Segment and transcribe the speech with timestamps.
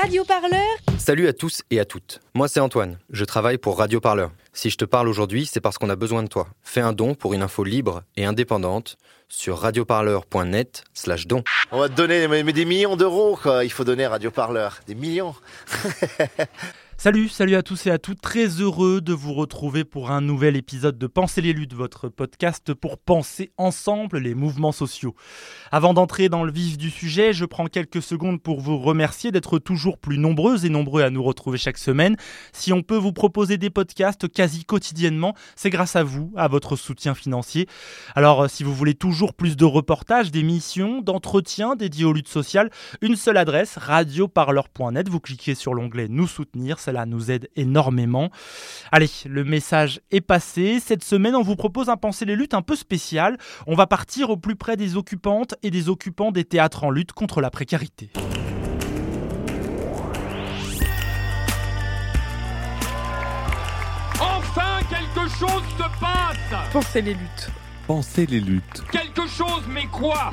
[0.00, 0.62] Radio Parleur
[0.96, 2.20] Salut à tous et à toutes.
[2.34, 4.30] Moi c'est Antoine, je travaille pour Radio Parleur.
[4.52, 6.46] Si je te parle aujourd'hui, c'est parce qu'on a besoin de toi.
[6.62, 8.96] Fais un don pour une info libre et indépendante
[9.28, 11.42] sur radioparleur.net slash don.
[11.72, 13.64] On va te donner mais, des millions d'euros, quoi.
[13.64, 14.78] Il faut donner à Radio Parleur.
[14.86, 15.34] Des millions.
[17.00, 18.20] Salut, salut à tous et à toutes.
[18.20, 22.74] Très heureux de vous retrouver pour un nouvel épisode de Penser les luttes, votre podcast
[22.74, 25.14] pour penser ensemble les mouvements sociaux.
[25.70, 29.60] Avant d'entrer dans le vif du sujet, je prends quelques secondes pour vous remercier d'être
[29.60, 32.16] toujours plus nombreuses et nombreux à nous retrouver chaque semaine.
[32.52, 36.74] Si on peut vous proposer des podcasts quasi quotidiennement, c'est grâce à vous, à votre
[36.74, 37.68] soutien financier.
[38.16, 42.70] Alors, si vous voulez toujours plus de reportages, d'émissions, d'entretiens dédiés aux luttes sociales,
[43.02, 45.08] une seule adresse, radioparleur.net.
[45.08, 48.30] Vous cliquez sur l'onglet Nous soutenir cela nous aide énormément.
[48.92, 50.80] Allez, le message est passé.
[50.80, 53.36] Cette semaine, on vous propose un Penser les luttes un peu spécial.
[53.66, 57.12] On va partir au plus près des occupantes et des occupants des théâtres en lutte
[57.12, 58.10] contre la précarité.
[64.18, 67.50] Enfin, quelque chose se passe Pensez les luttes.
[67.86, 70.32] Pensez les luttes, Quelque chose, mais quoi?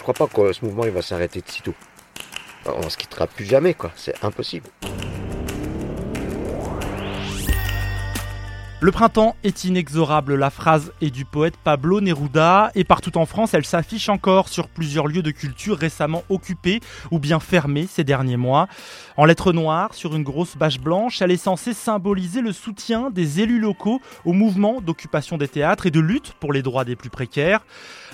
[0.00, 1.74] Je crois pas que ce mouvement va s'arrêter de sitôt.
[2.64, 3.76] On se quittera plus jamais.
[3.96, 4.66] C'est impossible.
[8.80, 13.52] Le printemps est inexorable, la phrase est du poète Pablo Neruda, et partout en France,
[13.52, 18.38] elle s'affiche encore sur plusieurs lieux de culture récemment occupés ou bien fermés ces derniers
[18.38, 18.68] mois.
[19.18, 23.40] En lettres noires, sur une grosse bâche blanche, elle est censée symboliser le soutien des
[23.40, 27.10] élus locaux au mouvement d'occupation des théâtres et de lutte pour les droits des plus
[27.10, 27.60] précaires.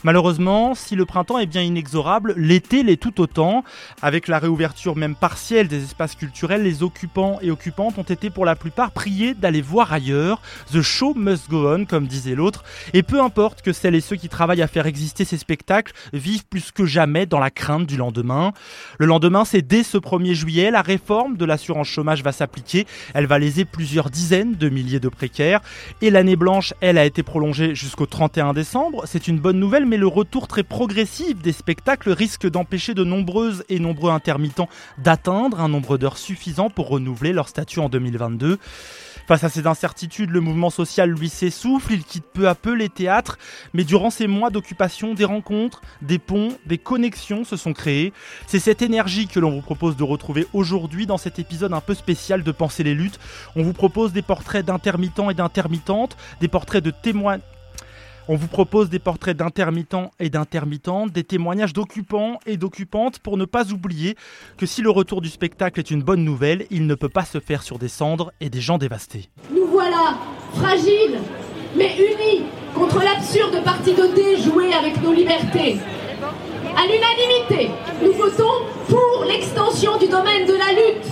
[0.04, 3.64] Malheureusement, si le printemps est bien inexorable, l'été l'est tout autant.
[4.02, 8.44] Avec la réouverture même partielle des espaces culturels, les occupants et occupantes ont été pour
[8.44, 10.40] la plupart priés d'aller voir ailleurs.
[10.72, 12.64] The show must go on, comme disait l'autre.
[12.92, 16.46] Et peu importe que celles et ceux qui travaillent à faire exister ces spectacles vivent
[16.46, 18.52] plus que jamais dans la crainte du lendemain.
[18.98, 22.86] Le lendemain, c'est dès ce 1er juillet, la réforme de l'assurance chômage va s'appliquer.
[23.14, 25.60] Elle va léser plusieurs dizaines de milliers de précaires.
[26.02, 29.04] Et l'année blanche, elle a été prolongée jusqu'au 31 décembre.
[29.06, 33.64] C'est une bonne nouvelle, mais le retour très progressif des spectacles risque d'empêcher de nombreuses
[33.68, 38.58] et nombreux intermittents d'atteindre un nombre d'heures suffisant pour renouveler leur statut en 2022.
[39.26, 42.88] Face à ces incertitudes, le mouvement social lui s'essouffle, il quitte peu à peu les
[42.88, 43.38] théâtres,
[43.74, 48.12] mais durant ces mois d'occupation, des rencontres, des ponts, des connexions se sont créés.
[48.46, 51.94] C'est cette énergie que l'on vous propose de retrouver aujourd'hui dans cet épisode un peu
[51.94, 53.18] spécial de Penser les luttes.
[53.56, 57.38] On vous propose des portraits d'intermittents et d'intermittentes, des portraits de témoins
[58.28, 63.44] on vous propose des portraits d'intermittents et d'intermittentes, des témoignages d'occupants et d'occupantes pour ne
[63.44, 64.16] pas oublier
[64.56, 67.38] que si le retour du spectacle est une bonne nouvelle, il ne peut pas se
[67.38, 69.30] faire sur des cendres et des gens dévastés.
[69.54, 70.18] Nous voilà,
[70.54, 71.20] fragiles,
[71.76, 72.44] mais unis
[72.74, 75.78] contre l'absurde partie de dés jouée avec nos libertés.
[76.76, 77.70] À l'unanimité,
[78.02, 81.06] nous votons pour l'extension du domaine de la lutte.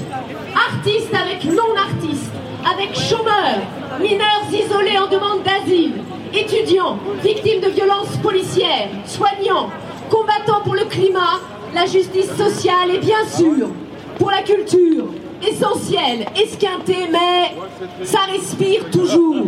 [0.54, 2.32] Artistes avec non-artistes,
[2.70, 3.62] avec chômeurs,
[4.00, 6.02] mineurs isolés en demande d'asile,
[6.37, 9.71] étudiants, victimes de violences policières, soignants,
[10.11, 11.41] combattants pour le climat,
[11.75, 13.69] la justice sociale et bien sûr
[14.19, 15.06] pour la culture.
[15.47, 17.55] Essentiel, esquinté, mais
[18.05, 19.44] ça respire toujours.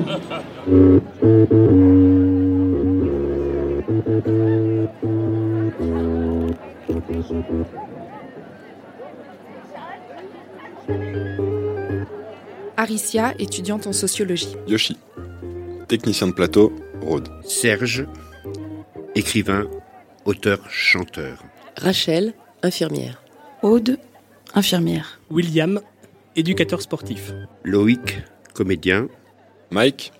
[12.76, 14.54] Aricia, étudiante en sociologie.
[14.68, 14.98] Yoshi,
[15.88, 17.28] technicien de plateau, Rhodes.
[17.44, 18.06] Serge,
[19.14, 19.66] écrivain,
[20.24, 21.42] auteur, chanteur.
[21.76, 23.22] Rachel, infirmière.
[23.62, 23.98] Aude,
[24.54, 25.20] infirmière.
[25.30, 25.80] William,
[26.34, 27.32] éducateur sportif.
[27.64, 28.18] Loïc,
[28.54, 29.08] comédien.
[29.70, 30.12] Mike,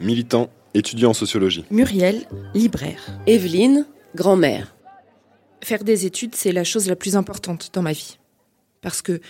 [0.00, 1.64] militant, étudiant en sociologie.
[1.70, 3.00] Muriel, libraire.
[3.26, 4.74] Evelyne, grand-mère.
[5.62, 8.18] Faire des études, c'est la chose la plus importante dans ma vie.
[8.80, 9.20] Parce que,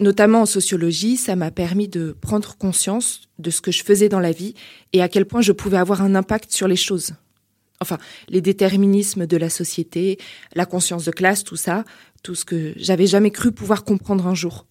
[0.00, 4.20] notamment en sociologie, ça m'a permis de prendre conscience de ce que je faisais dans
[4.20, 4.54] la vie
[4.92, 7.14] et à quel point je pouvais avoir un impact sur les choses.
[7.80, 7.98] Enfin,
[8.28, 10.18] les déterminismes de la société,
[10.54, 11.84] la conscience de classe, tout ça,
[12.22, 14.66] tout ce que j'avais jamais cru pouvoir comprendre un jour.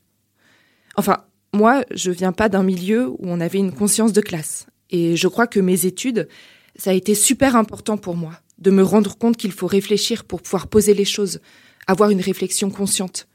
[0.95, 4.67] Enfin, moi, je viens pas d'un milieu où on avait une conscience de classe.
[4.89, 6.27] Et je crois que mes études,
[6.75, 10.41] ça a été super important pour moi, de me rendre compte qu'il faut réfléchir pour
[10.41, 11.39] pouvoir poser les choses,
[11.87, 13.27] avoir une réflexion consciente.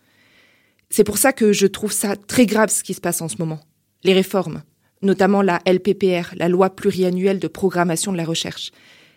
[0.93, 3.37] C'est pour ça que je trouve ça très grave ce qui se passe en ce
[3.39, 3.61] moment.
[4.05, 4.63] Les réformes,
[5.01, 8.73] notamment la LPPR, la loi pluriannuelle de programmation de la recherche.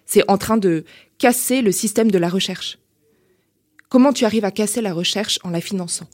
[0.06, 0.86] C'est en train de
[1.18, 2.80] casser le système de la recherche.
[3.89, 6.07] Comment tu arrives à casser la recherche en la finançant?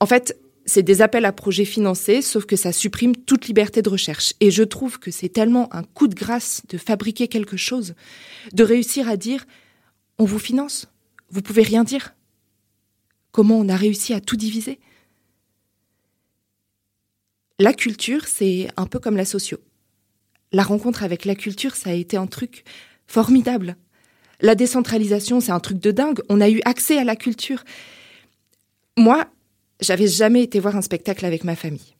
[0.00, 0.36] En fait,
[0.66, 4.34] c'est des appels à projets financés, sauf que ça supprime toute liberté de recherche.
[4.40, 7.94] Et je trouve que c'est tellement un coup de grâce de fabriquer quelque chose,
[8.52, 9.44] de réussir à dire
[10.18, 10.88] on vous finance,
[11.30, 12.12] vous pouvez rien dire.
[13.32, 14.78] Comment on a réussi à tout diviser
[17.58, 19.58] La culture, c'est un peu comme la socio.
[20.52, 22.64] La rencontre avec la culture, ça a été un truc
[23.06, 23.76] formidable.
[24.40, 26.20] La décentralisation, c'est un truc de dingue.
[26.28, 27.64] On a eu accès à la culture.
[28.98, 29.26] Moi,
[29.80, 31.96] j'avais jamais été voir un spectacle avec ma famille.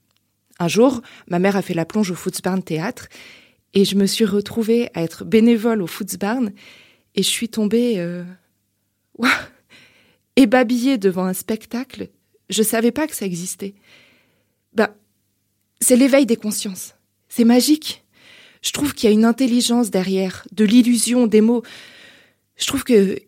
[0.59, 3.09] Un jour, ma mère a fait la plonge au Footsbarn Théâtre
[3.75, 6.53] et je me suis retrouvée à être bénévole au Footsbarn
[7.15, 8.23] et je suis tombée euh,
[10.37, 12.11] ébabillée devant un spectacle.
[12.51, 13.75] Je savais pas que ça existait.
[14.75, 14.89] Ben,
[15.81, 16.95] c'est l'éveil des consciences.
[17.29, 18.05] C'est magique.
[18.63, 21.63] Je trouve qu'il y a une intelligence derrière, de l'illusion, des mots.
[22.57, 23.19] Je trouve que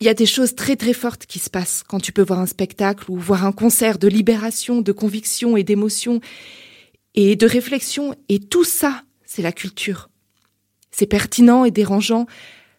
[0.00, 2.40] il y a des choses très très fortes qui se passent quand tu peux voir
[2.40, 6.20] un spectacle ou voir un concert de libération, de conviction et d'émotion
[7.14, 8.16] et de réflexion.
[8.28, 10.10] Et tout ça, c'est la culture.
[10.90, 12.26] C'est pertinent et dérangeant.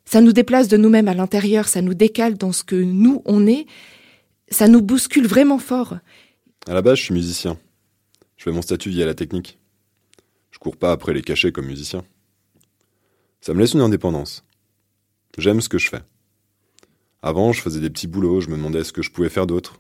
[0.06, 3.48] Ça nous déplace de nous-mêmes à l'intérieur, ça nous décale dans ce que nous, on
[3.48, 3.66] est.
[4.50, 5.98] Ça nous bouscule vraiment fort.
[6.68, 7.58] À la base, je suis musicien.
[8.38, 9.58] Je fais mon statut via la technique.
[10.52, 12.04] Je cours pas après les cachets comme musicien.
[13.42, 14.44] Ça me laisse une indépendance.
[15.38, 16.02] J'aime ce que je fais.
[17.22, 19.80] Avant, je faisais des petits boulots, je me demandais ce que je pouvais faire d'autre.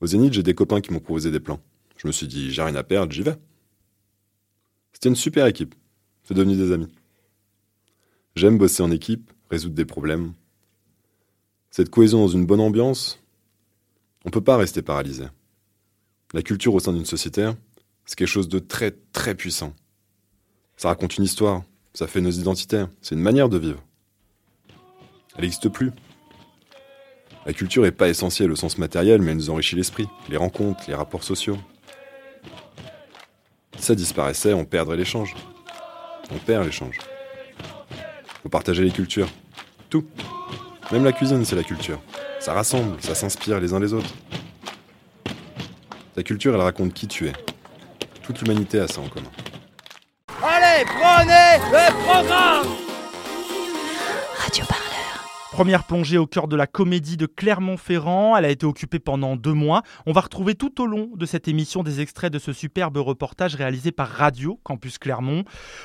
[0.00, 1.60] Au Zénith, j'ai des copains qui m'ont proposé des plans.
[1.96, 3.36] Je me suis dit, j'ai rien à perdre, j'y vais.
[4.92, 5.74] C'était une super équipe.
[6.24, 6.88] C'est devenu des amis.
[8.38, 10.32] J'aime bosser en équipe, résoudre des problèmes.
[11.72, 13.20] Cette cohésion dans une bonne ambiance,
[14.24, 15.24] on ne peut pas rester paralysé.
[16.32, 17.50] La culture au sein d'une société,
[18.04, 19.74] c'est quelque chose de très très puissant.
[20.76, 21.64] Ça raconte une histoire,
[21.94, 23.82] ça fait nos identités, c'est une manière de vivre.
[25.34, 25.90] Elle n'existe plus.
[27.44, 30.84] La culture n'est pas essentielle au sens matériel, mais elle nous enrichit l'esprit, les rencontres,
[30.86, 31.58] les rapports sociaux.
[33.78, 35.34] Si ça disparaissait, on perdrait l'échange.
[36.30, 37.00] On perd l'échange.
[38.48, 39.28] Faut partager les cultures.
[39.90, 40.06] Tout.
[40.90, 42.00] Même la cuisine, c'est la culture.
[42.40, 44.08] Ça rassemble, ça s'inspire les uns les autres.
[46.14, 47.34] Ta culture, elle raconte qui tu es.
[48.22, 49.28] Toute l'humanité a ça en commun.
[50.42, 52.68] Allez, prenez le programme
[54.38, 54.64] Radio
[55.58, 58.36] Première plongée au cœur de la comédie de Clermont-Ferrand.
[58.36, 59.82] Elle a été occupée pendant deux mois.
[60.06, 63.56] On va retrouver tout au long de cette émission des extraits de ce superbe reportage
[63.56, 65.42] réalisé par Radio Campus Clermont.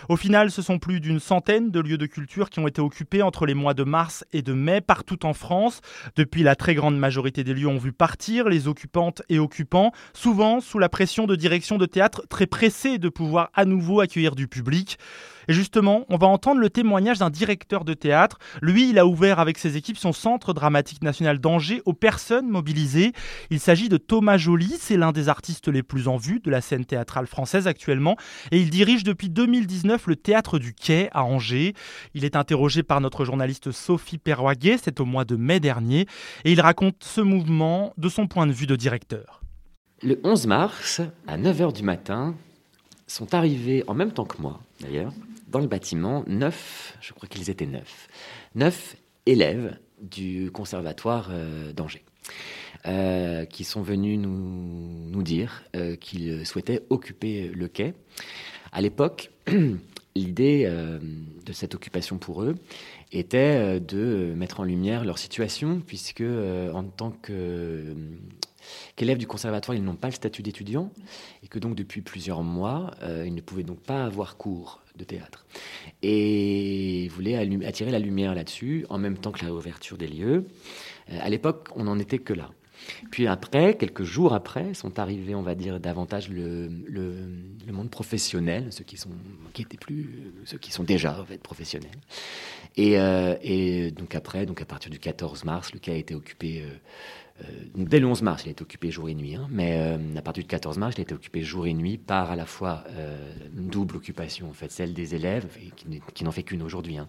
[0.10, 3.24] Au final, ce sont plus d'une centaine de lieux de culture qui ont été occupés
[3.24, 5.82] entre les mois de mars et de mai partout en France.
[6.16, 10.60] Depuis, la très grande majorité des lieux ont vu partir les occupantes et occupants, souvent
[10.62, 14.48] sous la pression de direction de théâtre très pressée de pouvoir à nouveau accueillir du
[14.48, 15.00] public.
[15.48, 18.38] Et justement, on va entendre le témoignage d'un directeur de théâtre.
[18.62, 23.14] Lui, il a ouvert avec ses équipes son centre dramatique national d'Angers aux personnes mobilisées.
[23.50, 26.62] Il s'agit de Thomas Joly, c'est l'un des artistes les plus en vue de la
[26.62, 28.16] scène théâtrale française actuellement.
[28.52, 31.74] Et il dirige depuis 2019 le théâtre du Quai à Angers.
[32.14, 36.08] Il est interrogé par notre journaliste Sophie Perroguet, c'est au mois de mai dernier.
[36.46, 39.42] Et il raconte ce mouvement de son point de vue de directeur.
[40.02, 42.36] Le 11 mars, à 9h du matin,
[43.08, 45.14] sont arrivés en même temps que moi, d'ailleurs,
[45.54, 48.10] dans le bâtiment neuf, je crois qu'ils étaient neuf,
[48.56, 52.04] neuf élèves du conservatoire euh, d'Angers.
[52.86, 54.30] Euh, qui sont venus nous,
[55.10, 57.94] nous dire euh, qu'ils souhaitaient occuper le quai.
[58.72, 59.32] À l'époque,
[60.16, 62.56] l'idée de cette occupation pour eux
[63.12, 67.96] était de mettre en lumière leur situation, puisque en tant que
[68.96, 70.92] qu'élèves du conservatoire, ils n'ont pas le statut d'étudiant
[71.44, 72.92] et que donc depuis plusieurs mois,
[73.26, 75.46] ils ne pouvaient donc pas avoir cours de théâtre.
[76.02, 80.46] Et voulait attirer la lumière là-dessus, en même temps que la réouverture des lieux.
[81.12, 82.50] Euh, à l'époque, on n'en était que là.
[83.12, 88.68] Puis après, quelques jours après, sont arrivés, on va dire, davantage le, le, monde professionnel,
[88.72, 89.10] ceux qui sont,
[89.54, 91.96] qui étaient plus, ceux qui sont déjà professionnels.
[92.76, 96.14] Et, euh, et donc après, donc à partir du 14 mars, le cas a été
[96.14, 96.64] occupé.
[96.64, 96.76] Euh,
[97.46, 99.98] euh, dès le 11 mars, il a été occupé jour et nuit, hein, mais euh,
[100.18, 102.46] à partir du 14 mars, il a été occupé jour et nuit par à la
[102.46, 105.48] fois euh, une double occupation, en fait, celle des élèves,
[106.14, 107.08] qui, n'en fait qu'une aujourd'hui, hein,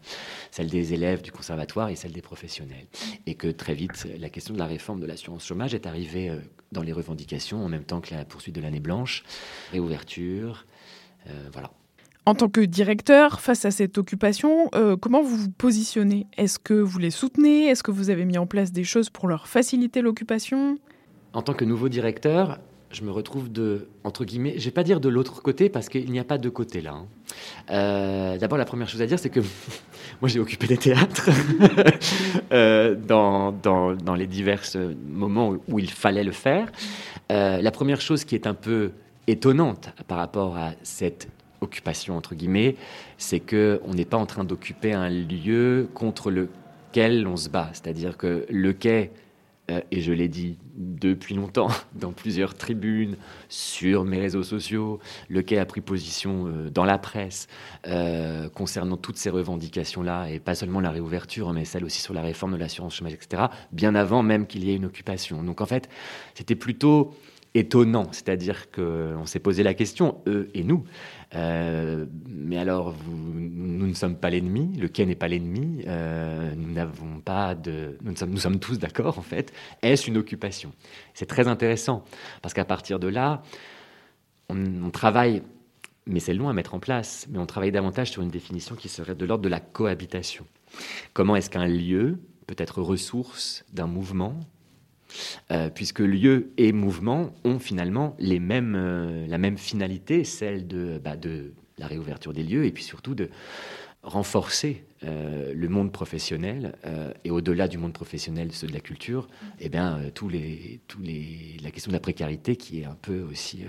[0.51, 2.87] celle des élèves du conservatoire et celle des professionnels.
[3.27, 6.33] Et que très vite, la question de la réforme de l'assurance chômage est arrivée
[6.73, 9.23] dans les revendications en même temps que la poursuite de l'année blanche,
[9.73, 10.67] réouverture,
[11.53, 11.71] voilà.
[12.27, 16.27] En tant que directeur, face à cette occupation, euh, comment vous vous positionnez?
[16.39, 17.67] Est-ce que vous les soutenez?
[17.67, 20.79] Est-ce que vous avez mis en place des choses pour leur faciliter l'occupation?
[21.35, 22.61] En tant que nouveau directeur,
[22.93, 26.11] je me retrouve de, entre guillemets, je vais pas dire de l'autre côté parce qu'il
[26.11, 26.95] n'y a pas de côté là.
[26.95, 27.07] Hein.
[27.71, 29.41] Euh, d'abord, la première chose à dire, c'est que
[30.23, 31.29] moi j'ai occupé des théâtres
[32.53, 34.63] euh, dans, dans, dans, les divers
[35.11, 36.73] moments où il fallait le faire.
[37.29, 38.93] La première chose qui est un peu
[39.27, 41.29] étonnante par rapport à cette
[41.65, 42.77] occupation, entre guillemets,
[43.19, 47.71] c'est qu'on n'est pas en train d'occuper un lieu contre lequel on se bat.
[47.73, 49.11] C'est-à-dire que le quai
[49.71, 53.17] euh, et je l'ai dit depuis longtemps dans plusieurs tribunes,
[53.49, 57.47] sur mes réseaux sociaux, le quai a pris position euh, dans la presse
[57.87, 62.21] euh, concernant toutes ces revendications-là, et pas seulement la réouverture, mais celle aussi sur la
[62.21, 65.43] réforme de l'assurance chômage, etc., bien avant même qu'il y ait une occupation.
[65.43, 65.89] Donc en fait,
[66.35, 67.15] c'était plutôt
[67.55, 70.85] étonnant, c'est-à-dire qu'on s'est posé la question, eux et nous,
[71.37, 76.73] euh, mais alors, nous ne sommes pas l'ennemi, le quai n'est pas l'ennemi, euh, nous
[76.73, 77.97] n'avons pas de...
[78.03, 79.53] Nous sommes, tous d'accord, en fait.
[79.83, 80.73] Est-ce une occupation?
[81.15, 82.05] C'est très intéressant,
[82.43, 83.43] parce qu'à partir de là,
[84.49, 85.43] on, travaille,
[86.07, 88.89] mais c'est long à mettre en place, mais on travaille davantage sur une définition qui
[88.89, 90.45] serait de l'ordre de la cohabitation.
[91.13, 94.39] Comment est-ce qu'un lieu peut être ressource d'un mouvement
[95.51, 101.01] euh, puisque lieu et mouvement ont finalement les mêmes, euh, la même finalité, celle de,
[101.03, 103.31] bah, de la réouverture des lieux et puis surtout de
[104.03, 106.75] renforcer euh, le monde professionnel
[107.25, 109.29] et au-delà du monde professionnel, ceux de la culture,
[109.59, 112.99] et eh bien, tous les, tous les, la question de la précarité qui est un
[113.01, 113.65] peu aussi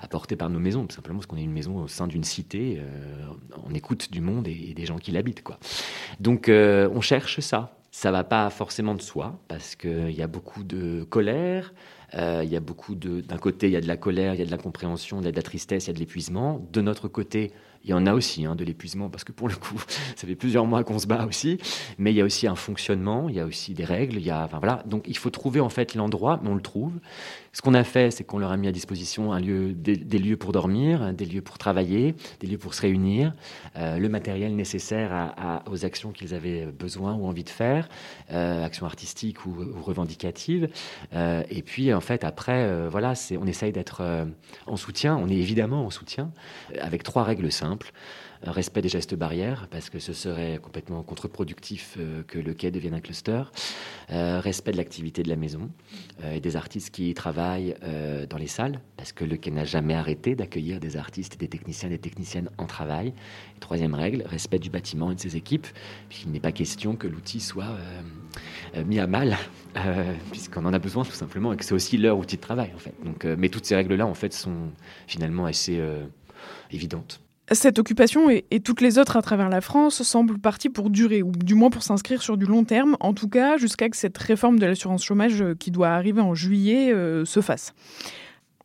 [0.00, 2.82] apportée par nos maisons, tout simplement parce qu'on est une maison au sein d'une cité,
[3.66, 5.42] on écoute du monde et, et, des gens qui l'habitent.
[6.20, 10.62] Donc on cherche ça, ça va pas forcément de soi, parce qu'il y a beaucoup
[10.62, 11.74] de colère,
[12.14, 13.22] euh, il y a beaucoup de...
[13.22, 15.26] D'un côté, il y a de la colère, il y a de l'incompréhension, il y
[15.26, 16.64] a de la tristesse, il y a de l'épuisement.
[16.72, 17.50] De notre côté,
[17.88, 19.80] il y en a aussi hein, de l'épuisement, parce que pour le coup,
[20.16, 21.58] ça fait plusieurs mois qu'on se bat aussi.
[21.96, 24.16] Mais il y a aussi un fonctionnement, il y a aussi des règles.
[24.16, 24.82] Il y a, voilà.
[24.86, 26.92] Donc il faut trouver en fait l'endroit, mais on le trouve.
[27.52, 31.12] Ce qu'on a fait, c'est qu'on leur a mis à disposition des, lieux pour dormir,
[31.14, 33.32] des lieux pour travailler, des lieux pour se réunir,
[33.76, 35.34] euh, le matériel nécessaire
[35.68, 37.88] aux actions qu'ils avaient besoin ou envie de faire,
[38.30, 40.68] euh, actions artistiques ou, revendicatives.
[41.14, 44.02] Euh, et puis en fait, après, voilà, on essaye d'être
[44.66, 45.16] en soutien.
[45.16, 46.30] On est évidemment en soutien
[46.80, 47.77] avec trois règles simples
[48.42, 52.94] respect des gestes barrières, parce que ce serait complètement contre-productif euh, que le quai devienne
[52.94, 53.42] un cluster,
[54.10, 55.70] euh, respect de l'activité de la maison
[56.22, 57.74] euh, et des artistes qui travaillent
[58.28, 61.88] dans les salles, parce que le quai n'a jamais arrêté d'accueillir des artistes, des techniciens
[61.88, 63.12] des techniciennes en travail.
[63.60, 65.66] troisième règle, respect du bâtiment et de ses équipes,
[66.08, 67.76] puisqu'il n'est pas question que l'outil soit
[68.86, 69.36] mis à mal,
[70.30, 72.78] puisqu'on en a besoin tout simplement, et que c'est aussi leur outil de travail, en
[72.78, 72.94] fait.
[73.04, 74.70] Donc, mais toutes ces règles-là, en fait, sont
[75.06, 75.80] finalement assez
[76.70, 77.20] évidentes.
[77.50, 81.32] Cette occupation et, toutes les autres à travers la France semblent parties pour durer, ou
[81.32, 84.58] du moins pour s'inscrire sur du long terme, en tout cas jusqu'à que cette réforme
[84.58, 87.72] de l'assurance chômage euh, qui doit arriver en juillet euh, se fasse.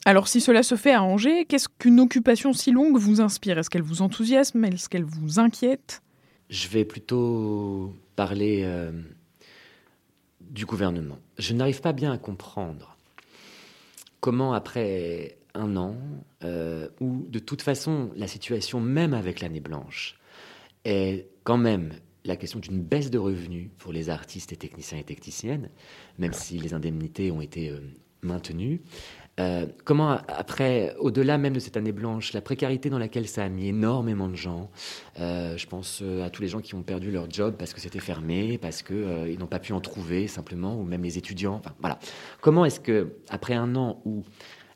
[0.05, 3.57] Alors si cela se fait à Angers, qu'est-ce qu'une occupation si longue vous inspire?
[3.57, 4.65] Est-ce qu'elle vous enthousiasme?
[4.65, 6.01] Est-ce qu'elle vous inquiète?
[6.49, 8.91] Je vais plutôt parler euh,
[10.41, 11.19] du gouvernement.
[11.37, 12.97] Je n'arrive pas bien à comprendre
[14.19, 15.95] comment après un an,
[16.43, 20.19] euh, où de toute façon la situation, même avec l'année blanche,
[20.85, 21.93] est quand même
[22.25, 25.69] la question d'une baisse de revenus pour les artistes et techniciens et techniciennes,
[26.17, 27.79] même si les indemnités ont été euh,
[28.21, 28.81] maintenues.
[29.39, 33.49] Euh, comment, après, au-delà même de cette année blanche, la précarité dans laquelle ça a
[33.49, 34.69] mis énormément de gens,
[35.17, 38.59] je pense à tous les gens qui ont perdu leur job parce que c'était fermé,
[38.59, 41.55] parce qu'ils n'ont pas pu en trouver simplement, ou même les étudiants.
[41.55, 41.97] Enfin, voilà.
[42.41, 44.23] Comment est-ce que, après un an où,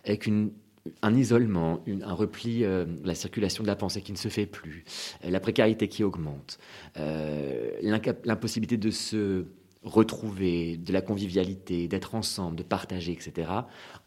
[0.03, 0.51] avec une
[1.01, 4.83] un isolement, un repli, euh, la circulation de la pensée qui ne se fait plus,
[5.23, 6.59] euh, la précarité qui augmente,
[6.97, 7.71] euh,
[8.23, 9.45] l'impossibilité de se
[9.83, 13.49] retrouver, de la convivialité, d'être ensemble, de partager, etc.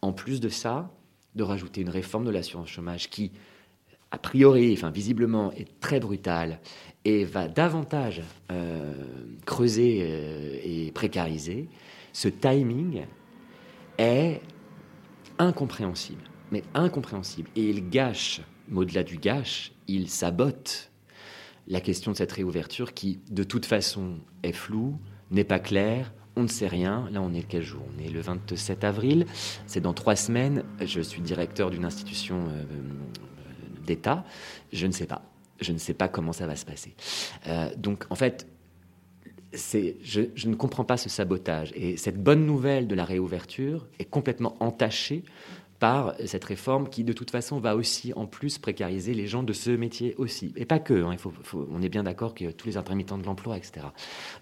[0.01, 0.91] En plus de ça,
[1.35, 3.31] de rajouter une réforme de l'assurance chômage qui,
[4.11, 6.59] a priori, enfin visiblement, est très brutale
[7.05, 8.21] et va davantage
[9.45, 11.67] creuser et précariser,
[12.13, 13.05] ce timing
[13.97, 14.41] est
[15.39, 17.49] incompréhensible mais incompréhensible.
[17.55, 18.41] Et il gâche,
[18.73, 20.91] au-delà du gâche, il sabote
[21.67, 24.97] la question de cette réouverture qui, de toute façon, est floue,
[25.31, 27.09] n'est pas claire, on ne sait rien.
[27.11, 27.81] Là, on est quel jour?
[27.95, 29.25] On est le 27 avril.
[29.67, 30.63] C'est dans trois semaines.
[30.83, 32.63] Je suis directeur d'une institution euh,
[33.85, 34.23] d'État.
[34.71, 35.23] Je ne sais pas.
[35.59, 36.95] Je ne sais pas comment ça va se passer.
[37.47, 38.47] Euh, donc, en fait,
[39.53, 41.71] je, je, ne comprends pas ce sabotage.
[41.75, 45.23] Et cette bonne nouvelle de la réouverture est complètement entachée
[45.81, 49.51] par cette réforme qui, de toute façon, va aussi en plus précariser les gens de
[49.51, 50.53] ce métier aussi.
[50.55, 51.15] Et pas que, hein,
[51.71, 53.87] on est bien d'accord que tous les intermittents de l'emploi, etc.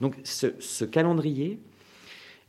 [0.02, 1.62] Donc ce, calendrier,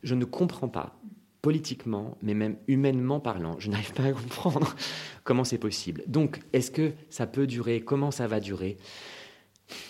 [0.03, 0.99] je ne comprends pas
[1.41, 3.55] politiquement, mais même humainement parlant.
[3.59, 4.75] Je n'arrive pas à comprendre
[5.23, 6.03] comment c'est possible.
[6.07, 7.79] Donc, est-ce que ça peut durer?
[7.79, 8.77] Comment ça va durer?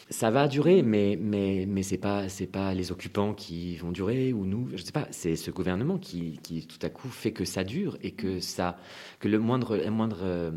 [0.09, 4.33] Ça va durer, mais, mais, mais ce n'est pas, pas les occupants qui vont durer
[4.33, 7.31] ou nous, je ne sais pas, c'est ce gouvernement qui, qui, tout à coup fait
[7.31, 8.77] que ça dure et que, ça,
[9.19, 10.51] que le moindre, la moindre euh,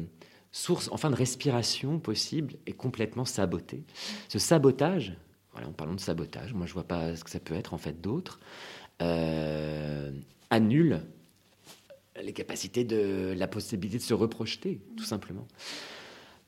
[0.52, 3.84] source enfin de respiration possible est complètement sabotée.
[4.28, 5.16] Ce sabotage,
[5.52, 7.74] voilà, en parlant de sabotage, moi je ne vois pas ce que ça peut être
[7.74, 8.40] en fait d'autre,
[9.02, 10.12] euh,
[10.50, 11.02] annule
[12.22, 15.48] les capacités de la possibilité de se reprojeter, tout simplement.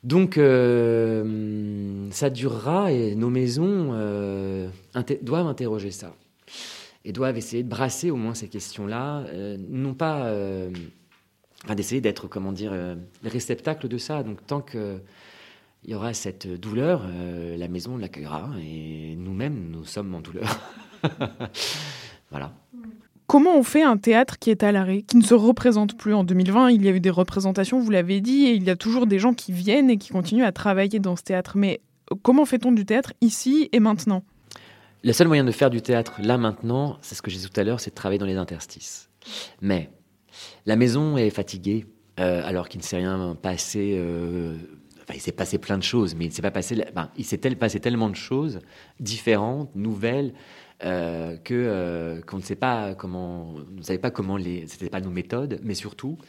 [0.03, 4.69] Donc, euh, ça durera et nos maisons euh,
[5.21, 6.15] doivent interroger ça
[7.03, 10.31] et doivent essayer de brasser au moins ces questions-là, euh, non pas
[11.73, 12.73] d'essayer d'être, comment dire,
[13.23, 14.23] les réceptacles de ça.
[14.23, 15.01] Donc, tant qu'il
[15.85, 17.05] y aura cette douleur,
[17.57, 20.59] la maison l'accueillera et nous-mêmes, nous sommes en douleur.
[22.29, 22.53] voilà.
[23.27, 26.23] Comment on fait un théâtre qui est à l'arrêt, qui ne se représente plus En
[26.23, 29.05] 2020, il y a eu des représentations, vous l'avez dit, et il y a toujours
[29.05, 31.57] des gens qui viennent et qui continuent à travailler dans ce théâtre.
[31.57, 31.81] Mais
[32.21, 34.23] comment fait-on du théâtre ici et maintenant?
[35.03, 37.59] Le seul moyen de faire du théâtre là maintenant, c'est ce que j'ai dit tout
[37.59, 39.09] à l'heure, c'est de travailler dans les interstices.
[39.61, 39.89] Mais
[40.65, 41.85] la maison est fatiguée,
[42.21, 43.95] euh, alors qu'il ne s'est rien passé.
[43.97, 44.55] Euh,
[45.01, 46.81] enfin, il s'est passé plein de choses, mais il s'est pas passé.
[47.17, 48.61] il s'est passé tellement de choses
[49.01, 50.33] différentes, nouvelles,
[50.83, 55.01] euh, que euh, qu'on ne sait pas comment, ne savait pas comment les, c'était pas
[55.01, 56.19] nos méthodes, mais surtout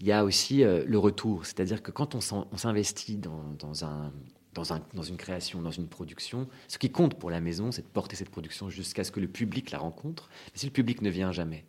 [0.00, 4.10] il y a aussi euh, le retour, c'est-à-dire que quand on s'investit dans, dans, un
[4.54, 7.82] dans, un, dans, une création, dans une production, ce qui compte pour la maison, c'est
[7.82, 10.30] de porter cette production jusqu'à ce que le public la rencontre.
[10.54, 11.66] Mais si le public ne vient jamais,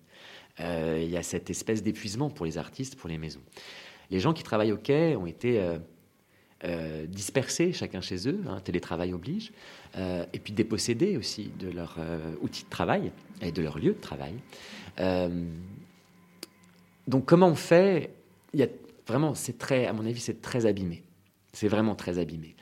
[0.60, 3.42] il y a cette espèce d'épuisement pour les artistes, pour les maisons.
[4.10, 5.62] Les gens qui travaillent au quai ont été
[7.08, 9.52] dispersés, chacun chez eux, hein, télétravail oblige.
[9.98, 13.94] Euh, et puis dépossédés aussi de leur euh, outil de travail et de leur lieu
[13.94, 14.34] de travail.
[15.00, 15.46] Euh,
[17.08, 18.12] donc comment on fait?
[18.54, 18.68] Il y a
[19.06, 21.04] vraiment, c'est très, à mon avis, c'est très abîmé.
[21.52, 22.56] C'est vraiment très abîmé,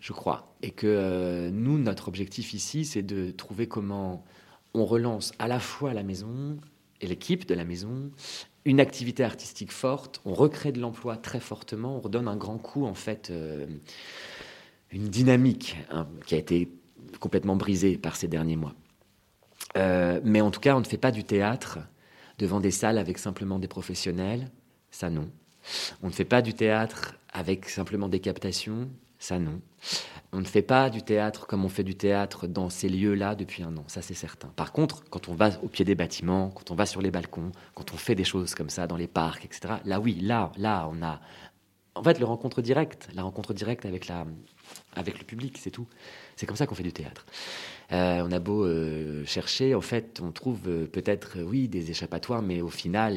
[0.00, 0.52] je crois.
[0.62, 4.24] Et que nous, notre objectif ici, c'est de trouver comment
[4.72, 6.58] on relance à la fois la maison
[7.00, 8.10] et l'équipe de la maison
[8.64, 12.86] une activité artistique forte, on recrée de l'emploi très fortement, on redonne un grand coup
[12.86, 13.32] en fait
[14.94, 16.70] une dynamique hein, qui a été
[17.20, 18.74] complètement brisée par ces derniers mois.
[19.76, 21.78] Euh, mais en tout cas, on ne fait pas du théâtre
[22.38, 24.50] devant des salles avec simplement des professionnels,
[24.90, 25.28] ça non.
[26.02, 29.60] On ne fait pas du théâtre avec simplement des captations, ça non.
[30.32, 33.62] On ne fait pas du théâtre comme on fait du théâtre dans ces lieux-là depuis
[33.62, 34.48] un an, ça c'est certain.
[34.56, 37.52] Par contre, quand on va au pied des bâtiments, quand on va sur les balcons,
[37.74, 40.88] quand on fait des choses comme ça dans les parcs, etc., là oui, là, là,
[40.90, 41.20] on a
[41.94, 44.26] en fait, le rencontre directe, la rencontre directe avec, la,
[44.94, 45.86] avec le public, c'est tout.
[46.36, 47.24] C'est comme ça qu'on fait du théâtre.
[47.92, 52.42] Euh, on a beau euh, chercher, en fait, on trouve euh, peut-être, oui, des échappatoires,
[52.42, 53.14] mais au final,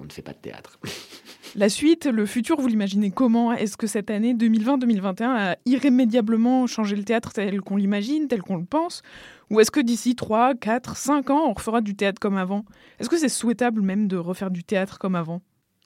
[0.00, 0.78] on ne fait pas de théâtre.
[1.56, 3.52] La suite, le futur, vous l'imaginez comment?
[3.52, 8.58] Est-ce que cette année 2020-2021 a irrémédiablement changé le théâtre tel qu'on l'imagine, tel qu'on
[8.58, 9.02] le pense?
[9.50, 12.66] Ou est-ce que d'ici 3, 4, 5 ans, on refera du théâtre comme avant?
[12.98, 15.40] Est-ce que c'est souhaitable même de refaire du théâtre comme avant?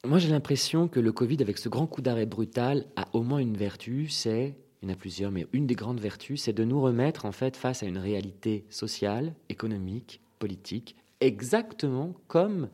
[0.05, 3.39] Moi, j'ai l'impression que le Covid, avec ce grand coup d'arrêt brutal, a au moins
[3.39, 6.65] une vertu, c'est, il y en a plusieurs, mais une des grandes vertus, c'est de
[6.65, 12.69] nous remettre en fait face à une réalité sociale, économique, politique, exactement comme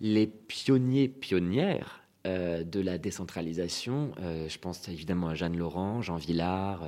[0.00, 4.12] les pionniers, pionnières euh, de la décentralisation.
[4.20, 6.86] Euh, je pense évidemment à Jeanne Laurent, Jean Villard,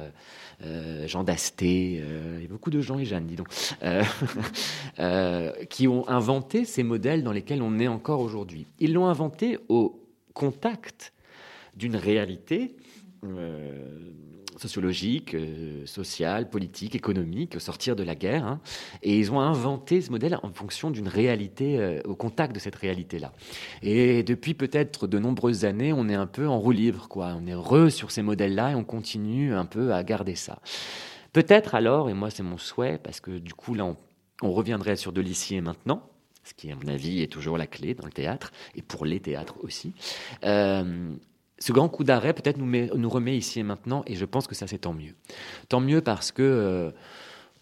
[0.62, 3.48] euh, Jean Dasté, a beaucoup de gens et Jeanne, dis donc,
[5.68, 8.66] qui ont inventé ces modèles dans lesquels on est encore aujourd'hui.
[8.78, 10.00] Ils l'ont inventé au
[10.34, 11.12] contact
[11.74, 12.76] d'une réalité
[14.58, 18.44] sociologique, euh, social, politique, économique, sortir de la guerre.
[18.46, 18.60] Hein.
[19.02, 22.76] et ils ont inventé ce modèle en fonction d'une réalité, euh, au contact de cette
[22.76, 23.32] réalité-là.
[23.82, 27.36] Et depuis peut-être de nombreuses années, on est un peu en roue libre, quoi.
[27.40, 30.60] On est heureux sur ces modèles-là et on continue un peu à garder ça.
[31.32, 33.96] Peut-être alors, et moi c'est mon souhait, parce que du coup là on,
[34.42, 36.08] on reviendrait sur de l'ici et maintenant,
[36.44, 39.20] ce qui à mon avis est toujours la clé dans le théâtre, et pour les
[39.20, 39.92] théâtres aussi.
[40.44, 41.14] Euh,
[41.58, 44.66] ce grand coup d'arrêt peut-être nous, remet ici et maintenant, et je pense que ça
[44.66, 45.14] c'est tant mieux.
[45.68, 46.90] Tant mieux parce que euh,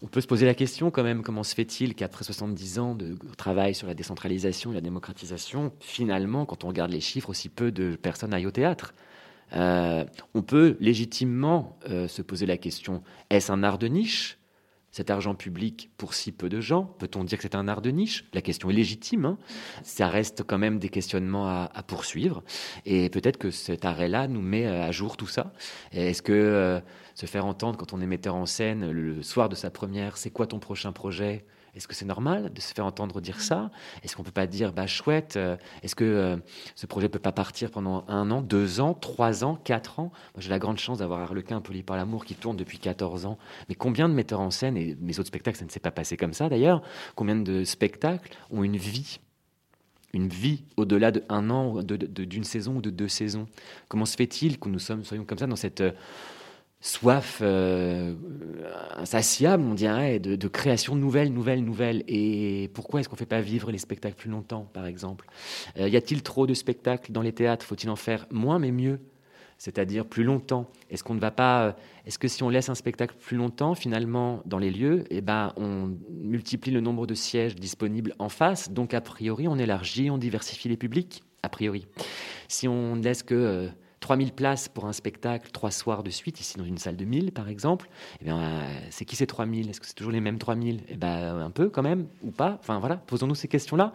[0.01, 3.17] on peut se poser la question quand même, comment se fait-il qu'après 70 ans de
[3.37, 7.71] travail sur la décentralisation et la démocratisation, finalement, quand on regarde les chiffres, aussi peu
[7.71, 8.93] de personnes aillent au théâtre?
[9.53, 10.03] Euh,
[10.33, 14.37] On peut légitimement euh, se poser la question, est-ce un art de niche?
[14.95, 17.89] Cet argent public pour si peu de gens Peut-on dire que c'est un art de
[17.89, 18.23] niche?
[18.33, 19.25] La question est légitime.
[19.25, 19.37] Hein.
[19.83, 22.45] Ça reste quand même des questionnements à, poursuivre.
[22.85, 25.51] Et peut-être que cet arrêt-là nous met à jour tout ça.
[25.91, 26.79] Est-ce que euh,
[27.13, 30.29] se faire entendre quand on est metteur en scène le soir de sa première, c'est
[30.29, 31.43] quoi ton prochain projet?
[31.75, 33.69] Est-ce que c'est normal de se faire entendre dire ça?
[34.03, 36.37] Est-ce qu'on peut pas dire, bah chouette, euh, est-ce que euh,
[36.75, 40.11] ce projet peut pas partir pendant un an, deux ans, trois ans, quatre ans?
[40.33, 43.37] Moi, j'ai la grande chance d'avoir Harlequin, Poli par l'amour, qui tourne depuis 14 ans.
[43.67, 46.15] Mais combien de metteurs en scène, et mes autres spectacles, ça ne s'est pas passé
[46.15, 46.81] comme ça d'ailleurs,
[47.15, 49.19] combien de spectacles ont une vie
[50.13, 53.47] une vie au-delà d'un an, d'une saison ou de deux saisons?
[53.89, 55.83] Comment se fait-il que nous sommes, soyons comme ça dans cette
[56.85, 58.13] soif euh,
[58.95, 62.03] insatiable, on dirait, de, création nouvelle, nouvelle, nouvelle.
[62.07, 65.25] Et pourquoi est-ce qu'on ne fait pas vivre les spectacles plus longtemps, par exemple?
[65.79, 67.65] Euh, Y a-t-il trop de spectacles dans les théâtres?
[67.65, 68.99] Faut-il en faire moins, mais mieux?
[69.57, 70.69] C'est-à-dire plus longtemps?
[70.91, 71.71] Est-ce qu'on ne va pas euh,
[72.05, 75.53] Est-ce que si on laisse un spectacle plus longtemps, finalement, dans les lieux, eh ben,
[75.57, 80.19] on multiplie le nombre de sièges disponibles en face, donc a priori, on élargit, on
[80.19, 81.87] diversifie les publics, a priori.
[82.47, 83.71] Si on ne laisse que
[84.05, 87.31] 3000 places pour un spectacle, trois soirs de suite, ici dans une salle de 1000
[87.31, 87.89] par exemple,
[88.21, 90.95] eh bien, euh, c'est qui ces 3000 Est-ce que c'est toujours les mêmes 3000 Eh
[90.95, 92.59] bien, un peu quand même, ou pas?
[92.59, 93.93] Enfin voilà, posons-nous ces questions-là.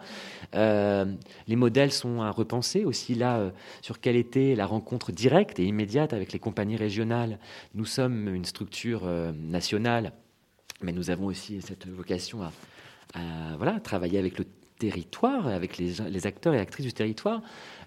[0.53, 1.05] Euh,
[1.47, 5.63] les modèles sont à repenser aussi là euh, sur quelle était la rencontre directe et
[5.63, 7.39] immédiate avec les compagnies régionales.
[7.73, 10.11] Nous sommes une structure nationale,
[10.81, 12.51] mais nous avons aussi cette vocation à,
[13.13, 14.45] à voilà, travailler avec le
[14.81, 17.41] territoire, avec les, acteurs et actrices du territoire,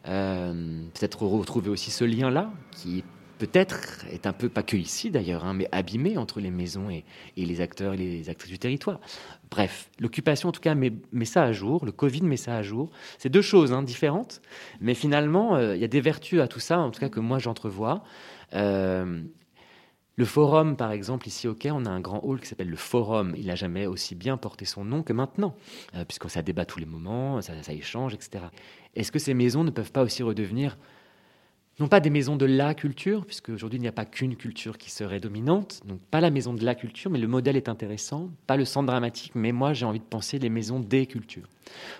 [0.06, 3.02] euh, peut-être retrouver aussi ce lien-là qui
[3.38, 7.04] peut-être est un peu, pas que ici d'ailleurs, hein, mais abîmé entre les maisons et,
[7.36, 9.00] les acteurs et les actrices du territoire.
[9.50, 10.92] Bref, l'occupation en tout cas met,
[11.24, 12.90] ça à jour, le Covid met ça à jour.
[13.18, 14.40] C'est deux choses hein, différentes,
[14.80, 17.20] mais finalement, euh, il y a des vertus à tout ça, en tout cas que
[17.20, 18.04] moi j'entrevois.
[18.54, 19.20] Euh,
[20.16, 22.76] le forum, par exemple, ici au Quai, on a un grand hall qui s'appelle le
[22.76, 23.34] forum.
[23.36, 25.56] Il n'a jamais aussi bien porté son nom que maintenant,
[25.96, 28.44] euh, puisque débat tous les moments, ça, échange, etc.
[28.94, 30.78] Est-ce que ces maisons ne peuvent pas aussi redevenir,
[31.80, 34.78] non pas des maisons de la culture, puisque aujourd'hui il n'y a pas qu'une culture
[34.78, 38.30] qui serait dominante, donc pas la maison de la culture, mais le modèle est intéressant,
[38.46, 41.48] pas le centre dramatique, mais moi j'ai envie de penser les maisons des cultures.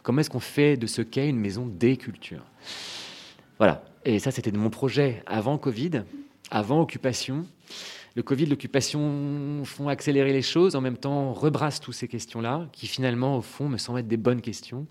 [0.05, 2.45] Comment est-ce qu'on fait de ce Quai une maison des cultures?
[3.59, 6.03] Voilà, et ça c'était de mon projet avant Covid,
[6.53, 7.45] avant occupation
[8.17, 12.87] le Covid, l'occupation font accélérer les choses, en même temps rebrassent toutes ces questions-là, qui
[12.87, 14.87] finalement, au fond, me semblent être des bonnes questions,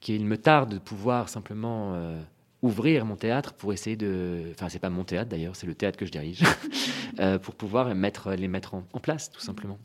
[0.00, 2.20] qu'il me tarde de pouvoir simplement euh,
[2.62, 4.42] ouvrir mon théâtre pour essayer de...
[4.52, 6.42] Enfin, c'est pas mon théâtre d'ailleurs, c'est le théâtre que je dirige,
[7.20, 9.78] euh, pour pouvoir mettre, les mettre en, en place, tout simplement.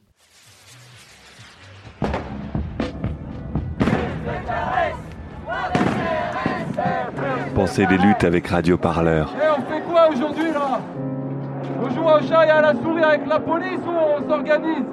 [7.54, 9.32] Pensez des luttes avec Radio Parleur.
[9.36, 10.82] Et on fait quoi aujourd'hui là?
[11.84, 14.86] On joue au chat et à la souris avec la police ou on s'organise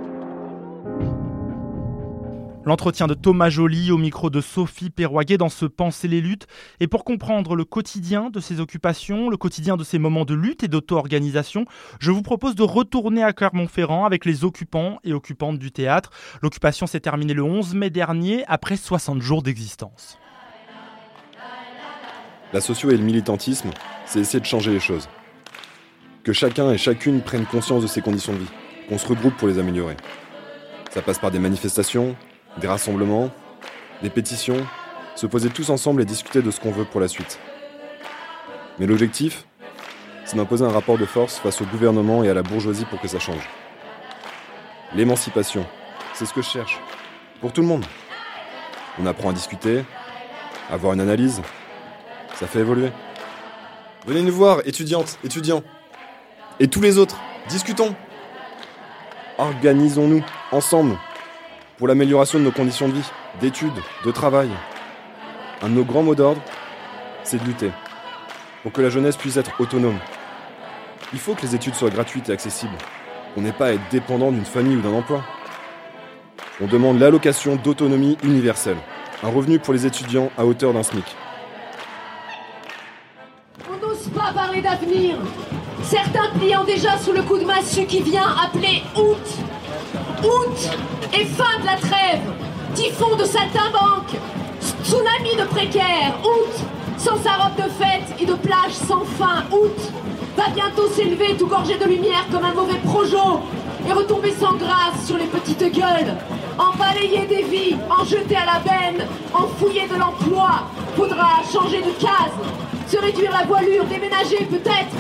[2.67, 6.47] L'entretien de Thomas Joly au micro de Sophie Perroguet dans ce Penser les luttes.
[6.79, 10.63] Et pour comprendre le quotidien de ces occupations, le quotidien de ces moments de lutte
[10.63, 11.65] et d'auto-organisation,
[12.01, 16.11] je vous propose de retourner à Clermont-Ferrand avec les occupants et occupantes du théâtre.
[16.43, 20.19] L'occupation s'est terminée le 11 mai dernier, après 60 jours d'existence.
[22.53, 23.71] La socio et le militantisme,
[24.05, 25.09] c'est essayer de changer les choses
[26.23, 28.51] que chacun et chacune prenne conscience de ses conditions de vie,
[28.89, 29.97] qu'on se regroupe pour les améliorer.
[30.91, 32.17] Ça passe par des manifestations,
[32.59, 33.31] des rassemblements,
[34.03, 34.67] des pétitions,
[35.15, 37.39] se poser tous ensemble et discuter de ce qu'on veut pour la suite.
[38.79, 39.45] Mais l'objectif,
[40.25, 43.09] c'est d'imposer un rapport de force face au gouvernement et à la bourgeoisie pour que
[43.09, 43.49] ça change.
[44.95, 45.67] L'émancipation,
[46.15, 46.81] c'est ce que je cherche.
[47.41, 47.85] Pour tout le monde.
[48.99, 49.85] On apprend à discuter,
[50.69, 51.41] à avoir une analyse.
[52.35, 52.91] Ça fait évoluer.
[54.07, 55.63] Venez nous voir, étudiantes, étudiants.
[56.63, 57.19] Et tous les autres,
[57.49, 57.95] discutons.
[59.39, 60.99] Organisons-nous ensemble
[61.79, 63.73] pour l'amélioration de nos conditions de vie, d'études,
[64.05, 64.51] de travail.
[65.63, 66.43] Un de nos grands mots d'ordre,
[67.25, 67.71] c'est de lutter
[68.63, 69.99] pour que la jeunesse puisse être autonome.
[71.15, 72.77] Il faut que les études soient gratuites et accessibles.
[73.39, 75.25] On n'est pas à être dépendant d'une famille ou d'un emploi.
[76.61, 78.77] On demande l'allocation d'autonomie universelle,
[79.23, 81.07] un revenu pour les étudiants à hauteur d'un SMIC.
[83.67, 85.17] On n'ose pas parler d'avenir
[85.83, 89.17] Certains pliant déjà sous le coup de massue qui vient appeler août.
[90.23, 90.71] Août
[91.13, 92.21] et fin de la trêve.
[92.75, 94.17] Typhon de saltimbanque.
[94.85, 96.15] Tsunami de précaire.
[96.25, 96.65] Août
[97.01, 99.45] sans sa robe de fête et de plage sans fin.
[99.51, 99.79] Août
[100.37, 103.41] va bientôt s'élever tout gorgé de lumière comme un mauvais projo
[103.89, 106.15] et retomber sans grâce sur les petites gueules.
[106.59, 110.67] En balayer des vies, en jeter à la benne, en fouiller de l'emploi.
[110.95, 112.37] Faudra changer de case,
[112.87, 114.95] se réduire la voilure, déménager peut-être,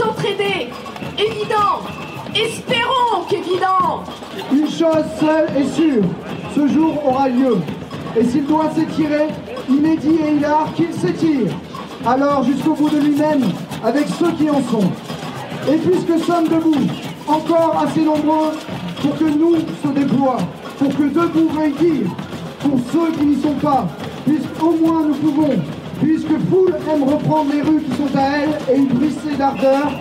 [0.00, 0.68] s'entraider.
[1.18, 1.80] Évident.
[2.34, 4.04] Espérons qu'évident.
[4.52, 6.04] Une chose seule est sûre,
[6.54, 7.58] ce jour aura lieu.
[8.16, 9.28] Et s'il doit s'étirer,
[9.68, 11.52] il est dit et il a qu'il s'étire.
[12.06, 13.42] Alors jusqu'au bout de lui-même,
[13.84, 14.90] avec ceux qui en sont.
[15.70, 16.86] Et puisque sommes debout,
[17.26, 18.52] encore assez nombreux
[19.02, 20.38] pour que nous se déploie,
[20.78, 22.10] pour que debout veuille dire,
[22.60, 23.86] pour ceux qui n'y sont pas,
[24.24, 25.58] puisqu'au moins nous pouvons,
[26.00, 29.92] puisque Foule aime reprendre les rues qui sont à elle et y brisser d'ardeur,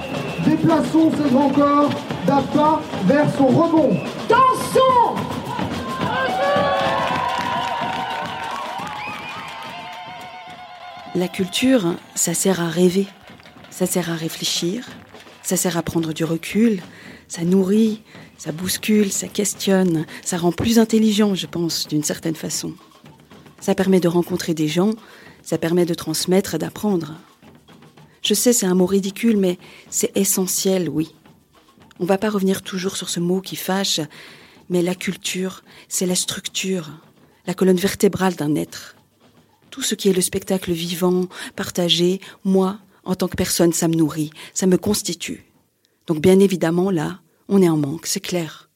[0.45, 1.89] déplaçons ce grand corps
[2.25, 3.97] d'un pas vers son rebond.
[4.27, 5.15] Dansons
[11.15, 13.07] La culture, ça sert à rêver,
[13.71, 14.87] ça sert à réfléchir,
[15.41, 16.81] ça sert à prendre du recul,
[17.27, 18.01] ça nourrit,
[18.37, 22.73] ça bouscule, ça questionne, ça rend plus intelligent, je pense, d'une certaine façon.
[23.59, 24.91] Ça permet de rencontrer des gens,
[25.41, 27.15] ça permet de transmettre, d'apprendre.
[28.21, 29.57] Je sais, c'est un mot ridicule, mais
[29.89, 31.15] c'est essentiel, oui.
[31.99, 33.99] On va pas revenir toujours sur ce mot qui fâche,
[34.69, 36.89] mais la culture, c'est la structure,
[37.47, 38.95] la colonne vertébrale d'un être.
[39.69, 41.25] Tout ce qui est le spectacle vivant,
[41.55, 45.45] partagé, moi, en tant que personne, ça me nourrit, ça me constitue.
[46.07, 48.69] Donc bien évidemment, là, on est en manque, c'est clair.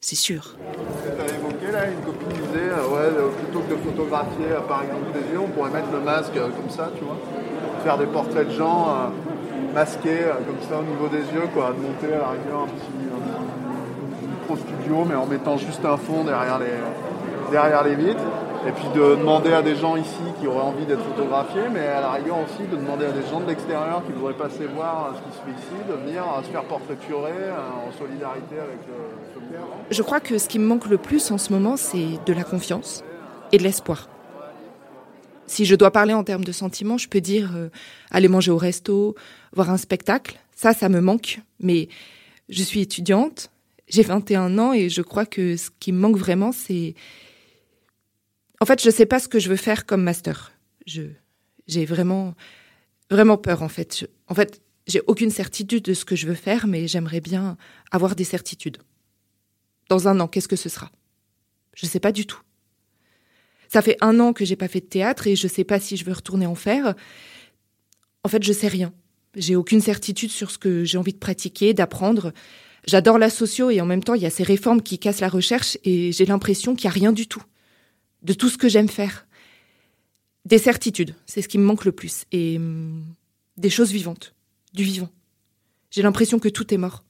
[0.00, 0.56] C'est sûr.
[0.56, 4.60] Tu as évoqué là, une copine disait, euh, ouais, euh, plutôt que de photographier euh,
[4.60, 7.16] par exemple des yeux, on pourrait mettre le masque euh, comme ça, tu vois.
[7.84, 11.72] Faire des portraits de gens euh, masqués comme ça au niveau des yeux, quoi.
[11.76, 16.24] De monter à la rigueur un petit micro studio, mais en mettant juste un fond
[16.24, 18.24] derrière les, derrière les vitres.
[18.66, 22.00] Et puis de demander à des gens ici qui auraient envie d'être photographiés, mais à
[22.00, 25.20] la rigueur aussi de demander à des gens de l'extérieur qui voudraient passer voir ce
[25.22, 28.80] qui se fait ici, de venir se faire portraiturer euh, en solidarité avec
[29.32, 29.64] ce mouvement.
[29.90, 32.42] Je crois que ce qui me manque le plus en ce moment, c'est de la
[32.42, 33.04] confiance
[33.52, 34.08] et de l'espoir.
[35.46, 37.70] Si je dois parler en termes de sentiments, je peux dire euh,
[38.10, 39.14] aller manger au resto,
[39.52, 40.38] voir un spectacle.
[40.54, 41.40] Ça, ça me manque.
[41.60, 41.88] Mais
[42.48, 43.50] je suis étudiante,
[43.88, 46.94] j'ai 21 ans et je crois que ce qui me manque vraiment, c'est...
[48.60, 50.52] En fait, je sais pas ce que je veux faire comme master.
[50.86, 51.02] Je,
[51.66, 52.34] j'ai vraiment,
[53.10, 54.10] vraiment peur, en fait.
[54.26, 57.56] En fait, j'ai aucune certitude de ce que je veux faire, mais j'aimerais bien
[57.90, 58.78] avoir des certitudes.
[59.88, 60.90] Dans un an, qu'est-ce que ce sera?
[61.74, 62.40] Je sais pas du tout.
[63.68, 65.96] Ça fait un an que j'ai pas fait de théâtre et je sais pas si
[65.96, 66.94] je veux retourner en faire.
[68.24, 68.92] En fait, je sais rien.
[69.36, 72.32] J'ai aucune certitude sur ce que j'ai envie de pratiquer, d'apprendre.
[72.86, 75.28] J'adore la socio et en même temps, il y a ces réformes qui cassent la
[75.28, 77.42] recherche et j'ai l'impression qu'il y a rien du tout.
[78.22, 79.26] De tout ce que j'aime faire.
[80.44, 82.24] Des certitudes, c'est ce qui me manque le plus.
[82.32, 83.04] Et hum,
[83.58, 84.34] des choses vivantes.
[84.72, 85.10] Du vivant.
[85.90, 87.04] J'ai l'impression que tout est mort.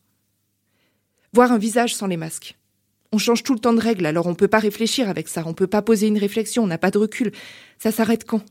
[1.32, 2.57] Voir un visage sans les masques.
[3.12, 5.54] On change tout le temps de règles, alors on peut pas réfléchir avec ça, on
[5.54, 7.32] peut pas poser une réflexion, on n'a pas de recul.
[7.78, 8.42] Ça s'arrête quand?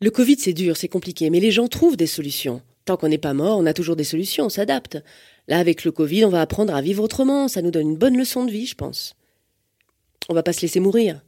[0.00, 2.60] Le Covid, c'est dur, c'est compliqué, mais les gens trouvent des solutions.
[2.84, 4.98] Tant qu'on n'est pas mort, on a toujours des solutions, on s'adapte.
[5.48, 8.18] Là, avec le Covid, on va apprendre à vivre autrement, ça nous donne une bonne
[8.18, 9.14] leçon de vie, je pense.
[10.28, 11.22] On va pas se laisser mourir.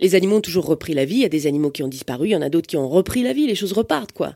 [0.00, 2.28] Les animaux ont toujours repris la vie, il y a des animaux qui ont disparu,
[2.28, 4.34] il y en a d'autres qui ont repris la vie, les choses repartent, quoi.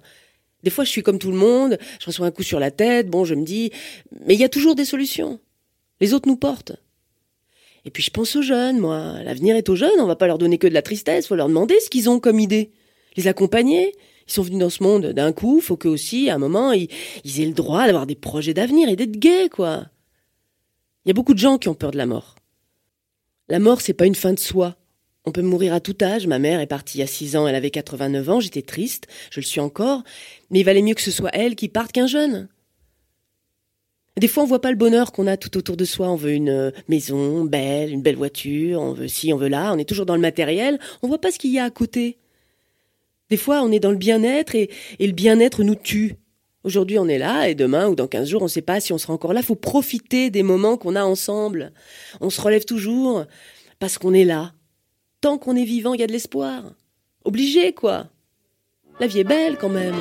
[0.62, 3.08] Des fois, je suis comme tout le monde, je reçois un coup sur la tête,
[3.08, 3.70] bon, je me dis,
[4.26, 5.40] mais il y a toujours des solutions.
[6.00, 6.72] Les autres nous portent.
[7.84, 9.22] Et puis je pense aux jeunes, moi.
[9.22, 11.48] L'avenir est aux jeunes, on va pas leur donner que de la tristesse, faut leur
[11.48, 12.72] demander ce qu'ils ont comme idée.
[13.16, 13.94] Les accompagner.
[14.28, 16.88] Ils sont venus dans ce monde d'un coup, faut qu'eux aussi, à un moment, ils,
[17.24, 19.86] ils aient le droit d'avoir des projets d'avenir et d'être gays, quoi.
[21.04, 22.36] Il y a beaucoup de gens qui ont peur de la mort.
[23.48, 24.76] La mort, c'est pas une fin de soi.
[25.26, 26.26] On peut mourir à tout âge.
[26.26, 29.06] Ma mère est partie il y a 6 ans, elle avait 89 ans, j'étais triste,
[29.30, 30.02] je le suis encore,
[30.50, 32.48] mais il valait mieux que ce soit elle qui parte qu'un jeune.
[34.16, 36.10] Des fois, on voit pas le bonheur qu'on a tout autour de soi.
[36.10, 39.72] On veut une euh, maison belle, une belle voiture, on veut ci, on veut là,
[39.72, 42.18] on est toujours dans le matériel, on voit pas ce qu'il y a à côté.
[43.30, 46.16] Des fois, on est dans le bien-être et, et le bien-être nous tue.
[46.64, 48.92] Aujourd'hui, on est là et demain ou dans 15 jours, on ne sait pas si
[48.92, 49.42] on sera encore là.
[49.42, 51.72] Faut profiter des moments qu'on a ensemble.
[52.20, 53.24] On se relève toujours
[53.78, 54.52] parce qu'on est là.
[55.20, 56.62] Tant qu'on est vivant, il y a de l'espoir.
[57.24, 58.06] Obligé, quoi.
[59.00, 60.00] La vie est belle quand même.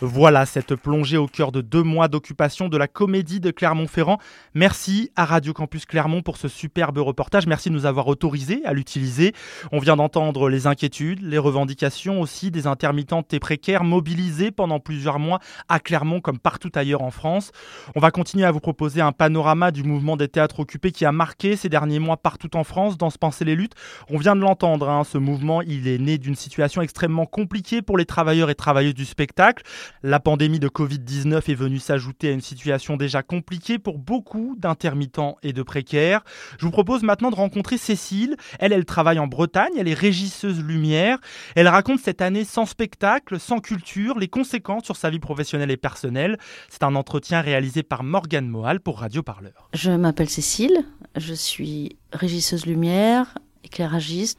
[0.00, 4.18] Voilà cette plongée au cœur de deux mois d'occupation de la comédie de Clermont-Ferrand.
[4.54, 7.48] Merci à Radio Campus Clermont pour ce superbe reportage.
[7.48, 9.32] Merci de nous avoir autorisé à l'utiliser.
[9.72, 15.18] On vient d'entendre les inquiétudes, les revendications aussi des intermittentes et précaires mobilisés pendant plusieurs
[15.18, 17.50] mois à Clermont comme partout ailleurs en France.
[17.96, 21.12] On va continuer à vous proposer un panorama du mouvement des théâtres occupés qui a
[21.12, 23.74] marqué ces derniers mois partout en France dans ce Penser les luttes.
[24.08, 27.98] On vient de l'entendre, hein, ce mouvement, il est né d'une situation extrêmement compliquée pour
[27.98, 29.64] les travailleurs et travailleuses du spectacle.
[30.02, 35.36] La pandémie de Covid-19 est venue s'ajouter à une situation déjà compliquée pour beaucoup d'intermittents
[35.42, 36.24] et de précaires.
[36.58, 38.36] Je vous propose maintenant de rencontrer Cécile.
[38.58, 41.18] Elle, elle travaille en Bretagne, elle est régisseuse lumière.
[41.54, 45.76] Elle raconte cette année sans spectacle, sans culture, les conséquences sur sa vie professionnelle et
[45.76, 46.38] personnelle.
[46.68, 49.68] C'est un entretien réalisé par Morgane Mohal pour Radio Parleur.
[49.74, 50.84] Je m'appelle Cécile,
[51.16, 54.38] je suis régisseuse lumière, éclairagiste,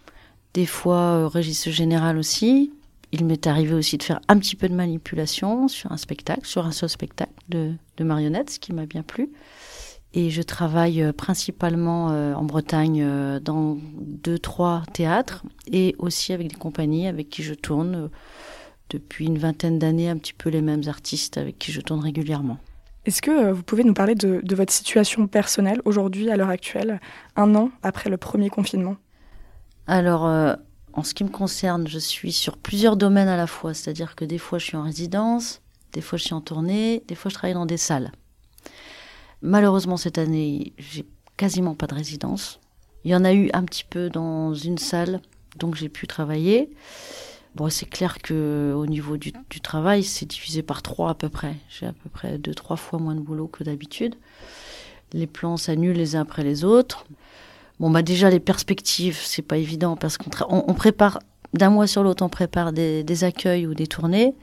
[0.53, 2.71] des fois euh, régisseuse générale aussi,
[3.11, 6.65] il m'est arrivé aussi de faire un petit peu de manipulation sur un spectacle, sur
[6.65, 9.29] un seul spectacle de, marionnettes, ce qui m'a bien plu.
[10.13, 16.33] Et je travaille euh, principalement euh, en Bretagne euh, dans deux, trois théâtres et aussi
[16.33, 18.09] avec des compagnies avec qui je tourne
[18.89, 22.57] depuis une vingtaine d'années, un petit peu les mêmes artistes avec qui je tourne régulièrement.
[23.05, 26.99] Est-ce que vous pouvez nous parler de, de votre situation personnelle aujourd'hui, à l'heure actuelle,
[27.35, 28.97] un an après le premier confinement?
[29.85, 30.57] Alors,
[30.99, 34.25] en ce qui me concerne, je suis sur plusieurs domaines à la fois, c'est-à-dire que
[34.25, 35.61] des fois je suis en résidence,
[35.93, 38.11] des fois je suis en tournée, des fois je travaille dans des salles.
[39.41, 41.05] Malheureusement cette année, j'ai
[41.37, 42.59] quasiment pas de résidence.
[43.05, 45.21] Il y en a eu un petit peu dans une salle,
[45.57, 46.69] donc j'ai pu travailler.
[47.55, 51.29] Bon, c'est clair que au niveau du, du travail, c'est divisé par trois à peu
[51.29, 51.55] près.
[51.69, 54.15] J'ai à peu près deux, trois fois moins de boulot que d'habitude.
[55.13, 57.05] Les plans s'annulent les uns après les autres.
[57.79, 61.19] Bon, bah déjà, les perspectives, c'est pas évident parce qu'on on, prépare,
[61.53, 64.35] d'un mois sur l'autre, on prépare des, accueils ou des tournées.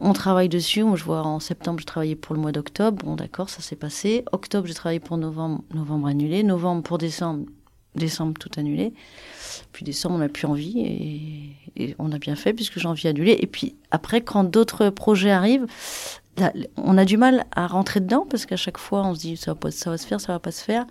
[0.00, 0.84] On travaille dessus.
[0.84, 3.04] Moi, je vois en septembre, je travaillais pour le mois d'octobre.
[3.04, 4.24] Bon, d'accord, ça s'est passé.
[4.30, 6.44] Octobre, j'ai travaillé pour novembre, novembre annulé.
[6.44, 7.46] Novembre pour décembre,
[7.96, 8.92] décembre tout annulé.
[9.72, 13.36] Puis décembre, on n'a plus envie et, on a bien fait puisque j'ai envie annulé.
[13.40, 15.66] Et puis après, quand d'autres projets arrivent,
[16.76, 19.52] on a du mal à rentrer dedans parce qu'à chaque fois, on se dit ça
[19.52, 20.86] va, pas, ça va se faire, ça va pas se faire.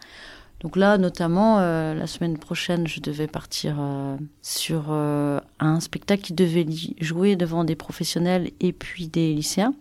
[0.65, 6.23] Donc là, notamment, euh, la semaine prochaine, je devais partir euh, sur euh, un spectacle
[6.23, 6.65] qui devait
[6.99, 9.75] jouer devant des professionnels et puis des lycéens.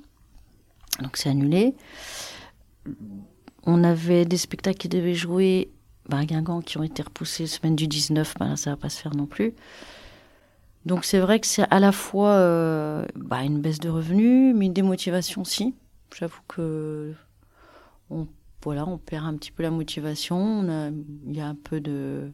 [1.01, 1.75] Donc c'est annulé.
[3.63, 5.71] On avait des spectacles qui devaient jouer
[6.11, 8.77] bah, à Guingamp qui ont été repoussés la semaine du 19, bah, là, ça va
[8.77, 9.55] pas se faire non plus.
[10.85, 12.37] Donc c'est vrai que c'est à la fois
[13.17, 15.75] bah, une baisse de revenus, mais une démotivation aussi.
[16.15, 17.15] J'avoue que
[18.11, 18.27] on
[18.65, 20.65] voilà, on perd un petit peu la motivation,
[21.27, 22.33] il y a un peu de,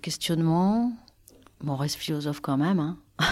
[0.00, 0.92] questionnement.
[1.66, 2.80] on reste philosophe quand même.
[2.80, 2.98] Hein.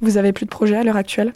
[0.00, 1.32] Vous avez plus de projets à l'heure actuelle?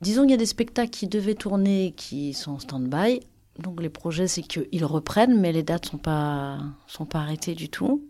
[0.00, 3.20] Disons qu'il y a des spectacles qui devaient tourner qui sont en stand-by.
[3.58, 7.54] Donc les projets, c'est qu'ils reprennent, mais les dates ne sont pas, sont pas arrêtées
[7.54, 8.02] du tout.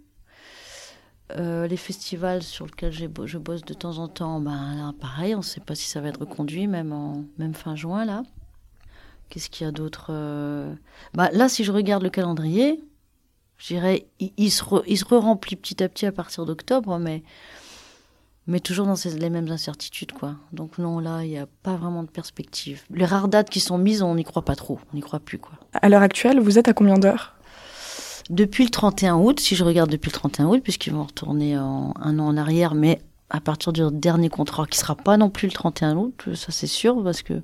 [1.36, 5.42] Euh, les festivals sur lesquels je bosse de temps en temps, ben, pareil, on ne
[5.44, 8.22] sait pas si ça va être reconduit, même, en, même fin juin, là.
[9.30, 10.74] Qu'est-ce qu'il y a d'autre euh
[11.14, 12.82] bah, Là, si je regarde le calendrier,
[13.58, 17.22] je dirais, il, se il se remplit petit à petit à partir d'octobre, mais,
[18.48, 20.12] mais toujours dans ces, les mêmes incertitudes.
[20.12, 20.34] quoi.
[20.52, 22.82] Donc non, là, il n'y a pas vraiment de perspective.
[22.90, 25.38] Les rares dates qui sont mises, on n'y croit pas trop, on n'y croit plus.
[25.38, 25.52] quoi.
[25.74, 27.36] À l'heure actuelle, vous êtes à combien d'heures?
[28.30, 31.94] Depuis le 31 août, si je regarde depuis le 31 août, puisqu'ils vont retourner en,
[32.00, 35.46] un an en arrière, mais à partir du dernier contrat, qui sera pas non plus
[35.46, 37.42] le 31 août, ça c'est sûr, parce que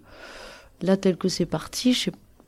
[0.83, 1.95] Là, tel que c'est parti,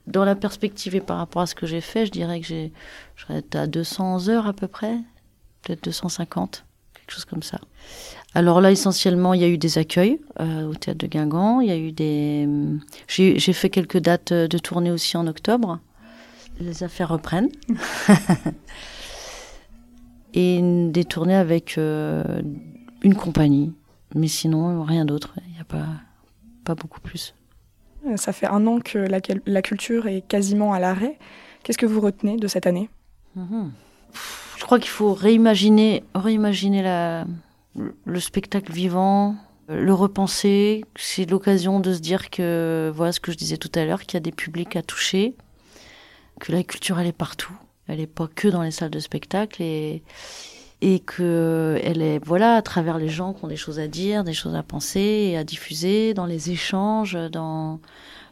[0.06, 2.72] dans la perspective et par rapport à ce que j'ai fait, je dirais que j'ai,
[3.16, 4.96] je serais à 200 heures à peu près,
[5.62, 6.64] peut-être 250,
[6.94, 7.60] quelque chose comme ça.
[8.34, 11.60] Alors là, essentiellement, il y a eu des accueils euh, au théâtre de Guingamp.
[11.60, 11.94] Il y a eu
[13.06, 15.78] j'ai, fait quelques dates de tournée aussi en octobre.
[16.60, 17.50] Les affaires reprennent.
[20.34, 20.60] et
[20.90, 22.42] des tournées avec euh,
[23.02, 23.72] une compagnie.
[24.14, 25.34] Mais sinon, rien d'autre.
[25.46, 27.34] Il n'y a pas beaucoup plus.
[28.16, 31.18] Ça fait un an que la, culture est quasiment à l'arrêt.
[31.62, 32.88] Qu'est-ce que vous retenez de cette année?
[33.34, 33.72] Mhm.
[34.56, 36.82] Je crois qu'il faut réimaginer, réimaginer
[38.04, 39.37] le spectacle vivant,
[39.68, 40.84] le repenser.
[40.96, 44.14] C'est l'occasion de se dire que, voilà ce que je disais tout à l'heure, qu'il
[44.14, 45.34] y a des publics à toucher,
[46.40, 47.56] que la culture, elle est partout.
[47.87, 49.62] Elle n'est pas que dans les salles de spectacle.
[49.62, 50.02] Et,
[50.81, 54.24] et que elle est voilà à travers les gens qui ont des choses à dire,
[54.24, 57.81] des choses à penser et à diffuser dans les échanges, dans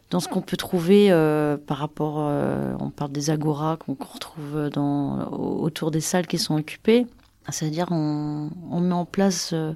[0.09, 4.69] dans ce qu'on peut trouver euh, par rapport, euh, on parle des agoras qu'on retrouve
[4.69, 7.07] dans autour des salles qui sont occupées.
[7.49, 9.71] C'est-à-dire on, on, met en place euh,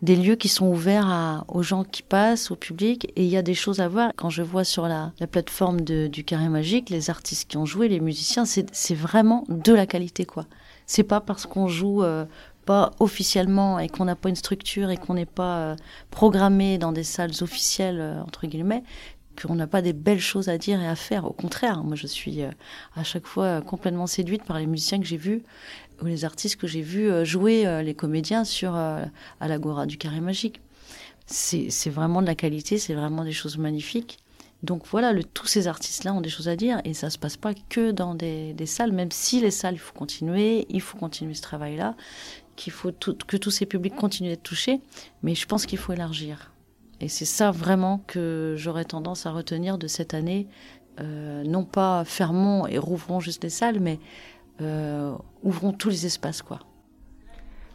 [0.00, 3.36] des lieux qui sont ouverts à, aux gens qui passent, au public, et il y
[3.36, 4.12] a des choses à voir.
[4.16, 7.66] Quand je vois sur la, la plateforme de, du Carré Magique, les artistes qui ont
[7.66, 10.46] joué, les musiciens, c'est vraiment de la qualité, quoi.
[10.92, 12.24] C'est pas parce qu'on joue euh,
[12.66, 15.76] pas officiellement et qu'on n'a pas une structure et qu'on n'est pas euh,
[16.10, 18.82] programmé dans des salles officielles, euh, entre guillemets,
[19.40, 21.26] qu'on n'a pas des belles choses à dire et à faire.
[21.26, 22.50] Au contraire, moi je suis euh,
[22.96, 25.44] à chaque fois complètement séduite par les musiciens que j'ai vus
[26.02, 29.10] ou les artistes que j'ai vus jouer les comédiens sur à
[29.40, 30.60] l'Agora du Carré Magique.
[31.26, 34.18] C'est vraiment de la qualité, c'est vraiment des choses magnifiques.
[34.62, 37.54] Donc voilà, tous ces artistes-là ont des choses à dire et ça se passe pas
[37.54, 41.34] que dans des, des salles, même si les salles, il faut continuer, il faut continuer
[41.34, 41.96] ce travail-là
[42.56, 44.80] qu'il faut que tous ces publics continuent d'être touchés,
[45.22, 46.52] mais je pense qu'il faut élargir.
[47.00, 50.46] Et c'est ça vraiment que j'aurais tendance à retenir de cette année.
[51.00, 53.98] Euh, non pas fermons et rouvrons juste les salles, mais
[54.60, 56.60] euh, ouvrons tous les espaces, quoi.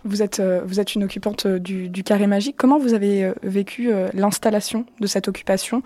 [0.03, 2.55] Vous êtes, euh, vous êtes une occupante du, du Carré Magique.
[2.55, 5.81] Comment vous avez vécu l'installation de cette occupation?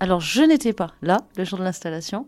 [0.00, 2.26] Alors, je n'étais pas là le jour de l'installation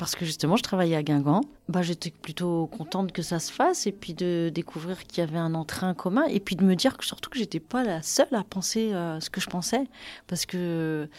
[0.00, 1.42] parce que justement je travaillais à Guingamp.
[1.68, 5.36] Bah, j'étais plutôt contente que ça se fasse et puis de découvrir qu'il y avait
[5.36, 8.34] un entrain commun et puis de me dire que surtout que j'étais pas la seule
[8.34, 9.84] à penser euh, ce que je pensais
[10.26, 11.10] parce que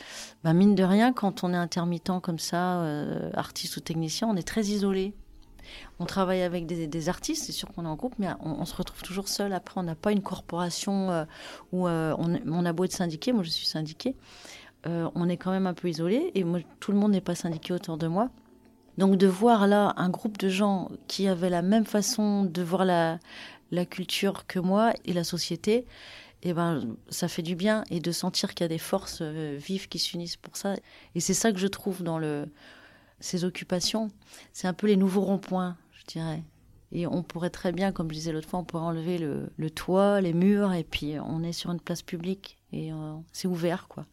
[0.44, 4.36] bah, mine de rien quand on est intermittent comme ça, euh, artiste ou technicien, on
[4.36, 5.14] est très isolé.
[6.00, 9.04] On travaille avec des, artistes, c'est sûr qu'on est en groupe, mais on, se retrouve
[9.04, 9.54] toujours seul.
[9.54, 11.24] Après, on n'a pas une corporation euh,
[11.72, 13.68] où on, on, a beau être syndiqué, moi je suis
[14.88, 17.36] syndiqué, on est quand même un peu isolé et moi, tout le monde n'est pas
[17.36, 18.30] syndiqué autour de moi.
[18.98, 22.86] Donc de voir là un groupe de gens qui avaient la même façon de voir
[22.86, 23.20] la,
[23.72, 25.86] la culture que moi et la société,
[26.44, 29.58] eh ben, ça fait du bien et de sentir qu'il y a des forces euh,
[29.60, 30.76] vives qui s'unissent pour ça.
[31.16, 32.48] Et c'est ça que je trouve dans le,
[33.20, 34.10] ces occupations.
[34.52, 36.44] C'est un peu les nouveaux ronds-points, je dirais.
[36.92, 39.70] Et on pourrait très bien, comme je disais l'autre fois, on pourrait enlever le, le,
[39.70, 43.88] toit, les murs, et puis on est sur une place publique et euh, c'est ouvert,
[43.88, 44.06] quoi.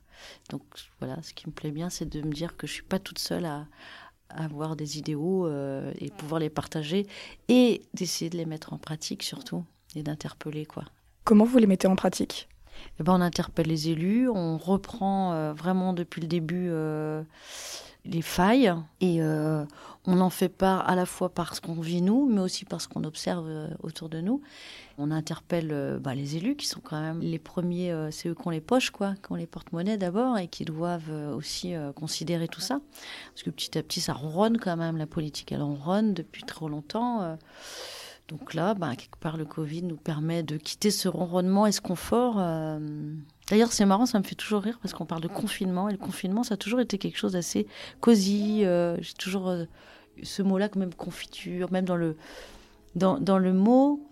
[0.51, 0.63] Donc
[1.01, 3.19] voilà, ce qui me plaît bien, c'est de me dire que je suis pas toute
[3.19, 3.67] seule à,
[4.31, 7.07] avoir des idéaux euh, et pouvoir les partager
[7.49, 9.65] et d'essayer de les mettre en pratique surtout
[9.97, 10.85] et d'interpeller quoi.
[11.25, 12.49] Comment vous les mettez en pratique?
[13.01, 17.23] Eh ben, on interpelle les élus, on reprend euh, vraiment depuis le début euh,
[18.09, 22.41] les failles et on en fait part à la fois parce qu'on vit nous, mais
[22.41, 24.43] aussi parce qu'on observe autour de nous.
[25.01, 28.35] On interpelle euh, bah, les élus qui sont quand même les premiers, euh, c'est eux
[28.35, 31.75] qui ont les poches, quoi, qui ont les porte-monnaies d'abord et qui doivent euh, aussi
[31.95, 32.81] considérer tout ça.
[33.33, 36.69] Parce que petit à petit, ça ronronne quand même, la politique, elle ronronne depuis trop
[36.69, 37.39] longtemps.
[38.27, 41.81] donc là, bah, quelque part, le Covid nous permet de quitter ce ronronnement et ce
[41.81, 42.39] confort.
[43.51, 45.99] D'ailleurs, c'est marrant, ça me fait toujours rire parce qu'on parle de confinement et le
[45.99, 47.67] confinement, ça a toujours été quelque chose d'assez
[48.01, 48.61] cosy.
[48.61, 49.55] J'ai toujours
[50.23, 52.17] ce mot-là, même confiture, même dans le,
[52.95, 54.09] dans, dans le mot,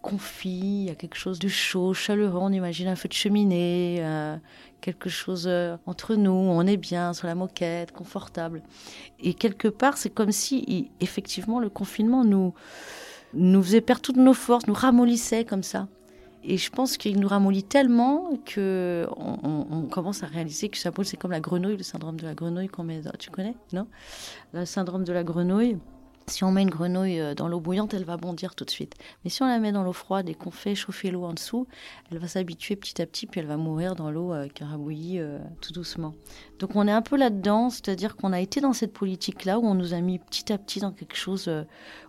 [0.00, 3.98] confit, il y a quelque chose de chaud, chaleureux, on imagine un feu de cheminée,
[4.00, 4.36] euh,
[4.80, 8.62] quelque chose euh, entre nous, on est bien sur la moquette, confortable.
[9.20, 12.54] Et quelque part, c'est comme si, effectivement, le confinement nous,
[13.34, 15.88] nous faisait perdre toutes nos forces, nous ramollissait comme ça.
[16.46, 21.16] Et je pense qu'il nous ramollit tellement que on, commence à réaliser que ça c'est
[21.16, 23.00] comme la grenouille, le syndrome de la grenouille qu'on met.
[23.18, 23.86] Tu connais, non?
[24.52, 25.78] Le syndrome de la grenouille.
[26.26, 28.94] Si on met une grenouille euh, dans l'eau bouillante, elle va bondir tout de suite.
[29.22, 31.66] Mais si on la met dans l'eau froide et qu'on fait chauffer l'eau en dessous,
[32.10, 35.38] elle va s'habituer petit à petit, puis elle va mourir dans l'eau euh, bouilli euh,
[35.60, 36.14] tout doucement.
[36.60, 39.74] Donc on est un peu là-dedans, c'est-à-dire qu'on a été dans cette politique-là où on
[39.74, 41.50] nous a mis petit à petit dans quelque chose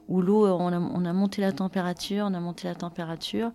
[0.07, 3.51] où l'eau, a, on a monté la température, on a monté la température,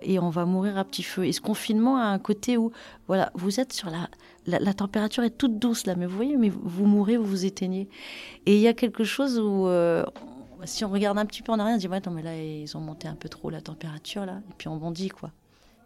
[0.00, 1.26] et on va mourir à petit feu.
[1.26, 2.72] Et ce confinement a un côté où,
[3.06, 4.08] voilà, vous êtes sur la,
[4.46, 7.88] la, température est toute douce là, mais vous voyez, mais vous mourrez, vous vous éteignez.
[8.46, 10.04] Et il y a quelque chose où, euh,
[10.64, 12.76] si on regarde un petit peu en arrière, on dit, ouais, non, mais là, ils
[12.76, 15.32] ont monté un peu trop la température là, et puis on bondit, quoi.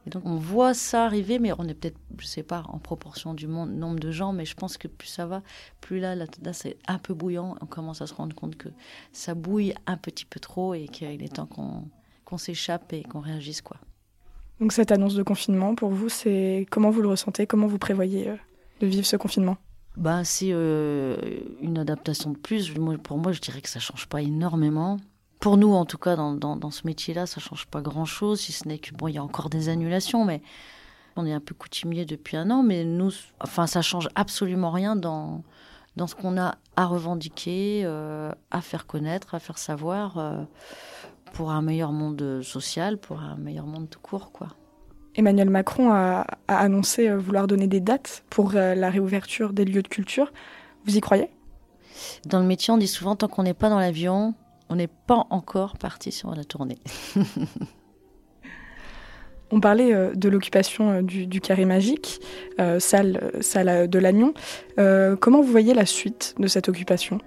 [0.06, 3.34] Et donc on voit ça arriver, mais on est peut-être, je sais pas, en proportion
[3.34, 5.42] du monde, nombre de gens, mais je pense que plus ça va,
[5.82, 7.56] plus là, là, c'est un peu bouillant.
[7.60, 8.70] On commence à se rendre compte que
[9.12, 11.84] ça bouille un petit peu trop et qu'il est temps qu'on
[12.24, 13.76] qu'on s'échappe et qu'on réagisse, quoi.
[14.60, 17.46] Donc cette annonce de confinement, pour vous, c'est comment vous le ressentez?
[17.46, 18.36] Comment vous prévoyez euh,
[18.80, 19.56] de vivre ce confinement?
[19.96, 21.16] Bah, C'est euh,
[21.62, 22.72] une adaptation de plus.
[23.02, 24.98] pour moi, je dirais que ça change pas énormément.
[25.40, 28.68] Pour nous, en tout cas, dans, dans, ce métier-là, ça change pas grand-chose, si ce
[28.68, 30.42] n'est que, bon, il y a encore des annulations, mais
[31.16, 34.96] on est un peu coutumier depuis un an, mais nous, enfin, ça change absolument rien
[34.96, 35.42] dans,
[35.96, 40.18] dans ce qu'on a à revendiquer, euh, à faire connaître, à faire savoir
[41.32, 44.48] pour un meilleur monde social, pour un meilleur monde tout court, quoi.
[45.16, 49.82] Emmanuel Macron a, annoncé euh, vouloir donner des dates pour euh, la réouverture des lieux
[49.82, 50.32] de culture.
[50.84, 51.28] Vous y croyez?
[52.26, 54.34] Dans le métier, on dit souvent tant qu'on n'est pas dans l'avion,
[54.68, 56.78] On n'est pas encore parti sur la tournée.
[59.52, 62.20] On parlait euh, de l'occupation euh, du, carré magique,
[62.60, 64.34] euh, salle, salle de Lannion.
[64.76, 67.18] comment vous voyez la suite de cette occupation?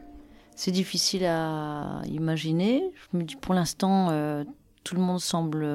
[0.56, 2.84] C'est difficile à imaginer.
[3.12, 4.08] Je me dis pour l'instant,
[4.84, 5.68] tout le monde semble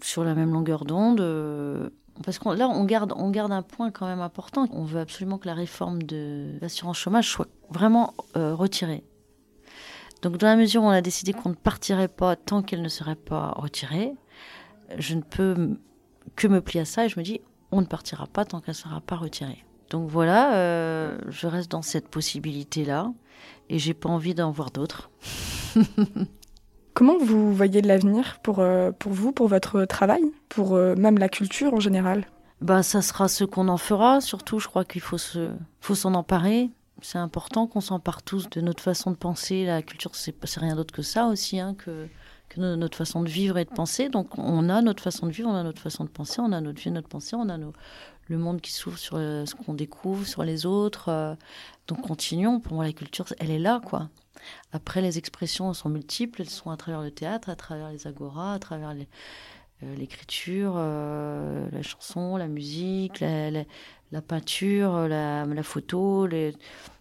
[0.00, 1.90] sur la même longueur d'onde.
[2.24, 4.66] Parce que là, on garde, on garde un point quand même important.
[4.72, 9.04] On veut absolument que la réforme de l'assurance chômage soit vraiment retirée.
[10.22, 12.88] Donc, dans la mesure où on a décidé qu'on ne partirait pas tant qu'elle ne
[12.88, 14.14] serait pas retirée,
[14.96, 15.78] je ne peux
[16.36, 17.40] que me plier à ça et je me dis,
[17.70, 19.65] on ne partira pas tant qu'elle ne sera pas retirée.
[19.90, 23.12] Donc voilà, euh, je reste dans cette possibilité-là
[23.68, 25.10] et j'ai pas envie d'en voir d'autres.
[26.94, 31.28] Comment vous voyez l'avenir pour, euh, pour vous, pour votre travail, pour euh, même la
[31.28, 32.26] culture en général?
[32.60, 34.20] Bah, Ça sera ce qu'on en fera.
[34.20, 36.70] Surtout, je crois qu'il faut s'en se, faut emparer.
[37.02, 39.66] C'est important qu'on s'empare tous de notre façon de penser.
[39.66, 42.08] La culture, c'est rien d'autre que ça aussi, hein, que
[42.56, 44.08] notre façon de vivre et de penser.
[44.08, 46.60] Donc on a notre façon de vivre, on a notre façon de penser, on a
[46.60, 47.58] notre vie, notre pensée, on a
[48.28, 51.08] le monde qui s'ouvre sur euh, ce qu'on découvre, sur les autres.
[51.08, 51.34] Euh.
[51.86, 52.60] donc continuons.
[52.60, 54.08] Pour moi, la culture, elle est là, quoi.
[54.72, 56.42] Après, les expressions sont multiples.
[56.42, 58.94] Elles sont à travers le théâtre, à travers les agoras, à travers
[59.82, 66.28] euh, l'écriture, la chanson, la musique, la, peinture, la, photo,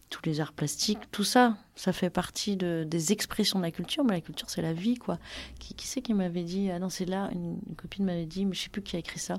[0.10, 4.04] tous les arts plastiques, tout ça, ça fait partie de, des expressions de la culture,
[4.04, 5.20] mais la culture, c'est la vie, quoi.
[5.60, 8.54] Qui, qui c'est qui m'avait dit Ah non, c'est là, une, copine m'avait dit, mais
[8.56, 9.36] je sais plus qui a écrit ça.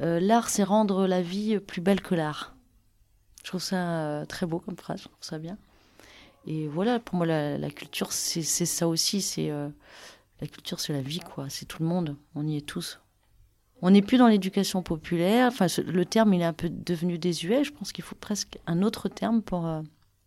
[0.00, 2.54] Euh, l'art, c'est rendre la vie plus belle que l'art.
[3.42, 5.56] Je trouve ça euh, très beau comme phrase, je trouve ça bien.
[6.46, 9.20] Et voilà, pour moi, la, culture, c'est ça aussi.
[9.20, 9.68] C'est euh,
[10.40, 11.46] la culture, c'est la vie, quoi.
[11.50, 12.16] C'est tout le monde.
[12.34, 13.00] On y est tous.
[13.82, 15.48] On n'est plus dans l'éducation populaire.
[15.48, 17.64] Enfin, le terme, il est un peu devenu désuet.
[17.64, 19.68] Je pense qu'il faut presque un autre terme pour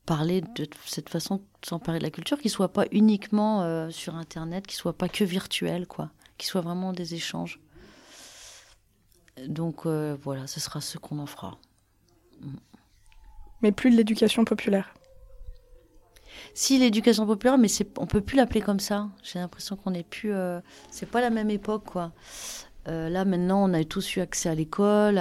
[0.05, 4.67] parler de cette façon de s'emparer de la culture, qui soit pas uniquement sur Internet,
[4.67, 7.59] qui soit pas que virtuel, quoi, qui soit vraiment des échanges.
[9.47, 11.57] Donc euh, voilà, ce sera ce qu'on en fera.
[13.61, 14.93] Mais plus de l'éducation populaire.
[16.53, 19.09] Si l'éducation populaire, mais c'est, on peut plus l'appeler comme ça.
[19.23, 20.33] J'ai l'impression qu'on n'est plus,
[20.89, 22.11] c'est pas la même époque, quoi.
[22.87, 25.19] Euh, là, maintenant, on a tous eu accès à l'école,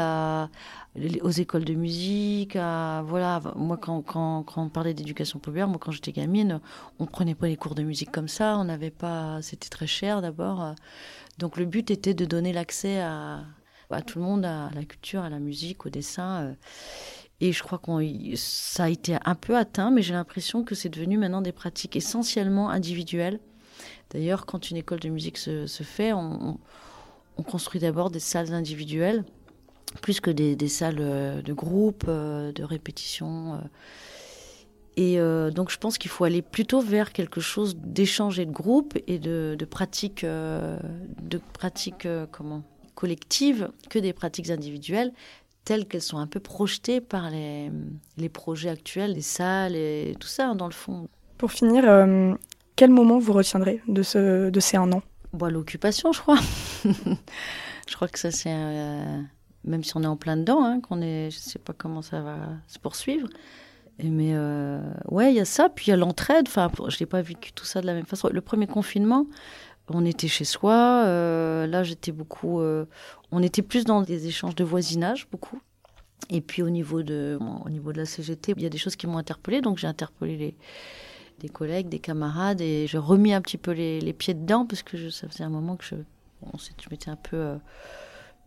[1.22, 2.56] aux écoles de musique.
[2.56, 6.61] À, voilà, moi, quand, quand, quand on parlait d'éducation populaire, moi, quand j'étais gamine,
[6.98, 8.56] on prenait pas les cours de musique comme ça.
[8.58, 10.74] On n'avait pas, c'était très cher d'abord.
[11.38, 13.40] Donc, le but était de donner l'accès à,
[13.91, 16.43] à, tout le monde à la culture, à la musique, au dessin.
[16.43, 16.55] Euh.
[17.41, 20.91] Et je crois que ça a été un peu atteint, mais j'ai l'impression que c'est
[20.91, 23.41] devenu maintenant des pratiques essentiellement individuelles.
[24.11, 26.59] D'ailleurs, quand une école de musique se, fait, on
[27.38, 29.24] on construit d'abord des salles individuelles,
[30.03, 33.59] plus que des, salles euh, de groupe, euh, de répétition.
[34.97, 38.99] Et donc je pense qu'il faut aller plutôt vers quelque chose d'échange et de groupe
[39.07, 42.62] et de, pratiques, de pratiques comment,
[43.01, 45.12] collectives que des pratiques individuelles
[45.64, 47.70] telles qu'elles sont un peu projetées par les,
[48.16, 51.09] les projets actuels, les salles et tout ça, dans le fond.
[51.38, 51.84] Pour finir,
[52.76, 55.03] quel moment vous retiendrez de, ce, de ces un an?
[55.32, 56.38] Bon, l'occupation, je crois.
[56.84, 58.53] je crois que ça, c'est.
[58.53, 59.20] Euh,
[59.64, 61.30] même si on est en plein dedans, hein, qu'on est.
[61.30, 63.28] Je sais pas comment ça va se poursuivre.
[64.03, 64.80] mais euh,
[65.11, 65.68] ouais, il y a ça.
[65.68, 66.46] Puis il y a l'entraide.
[66.48, 68.28] Enfin, je n'ai pas vécu tout ça de la même façon.
[68.32, 69.26] Le premier confinement,
[69.91, 71.05] on était chez soi.
[71.07, 72.61] Euh, là, j'étais beaucoup.
[73.32, 75.61] on était plus dans des échanges de voisinage, beaucoup.
[76.28, 78.95] Et puis au niveau de, au niveau de la CGT, il y a des choses
[78.95, 79.61] qui m'ont interpellée.
[79.61, 80.55] Donc j'ai interpellé les
[81.41, 84.97] des collègues, des camarades, et je remis un petit peu les, pieds dedans parce que
[84.97, 85.97] je, ça faisait un moment que je,
[86.62, 87.57] je m'étais un peu euh,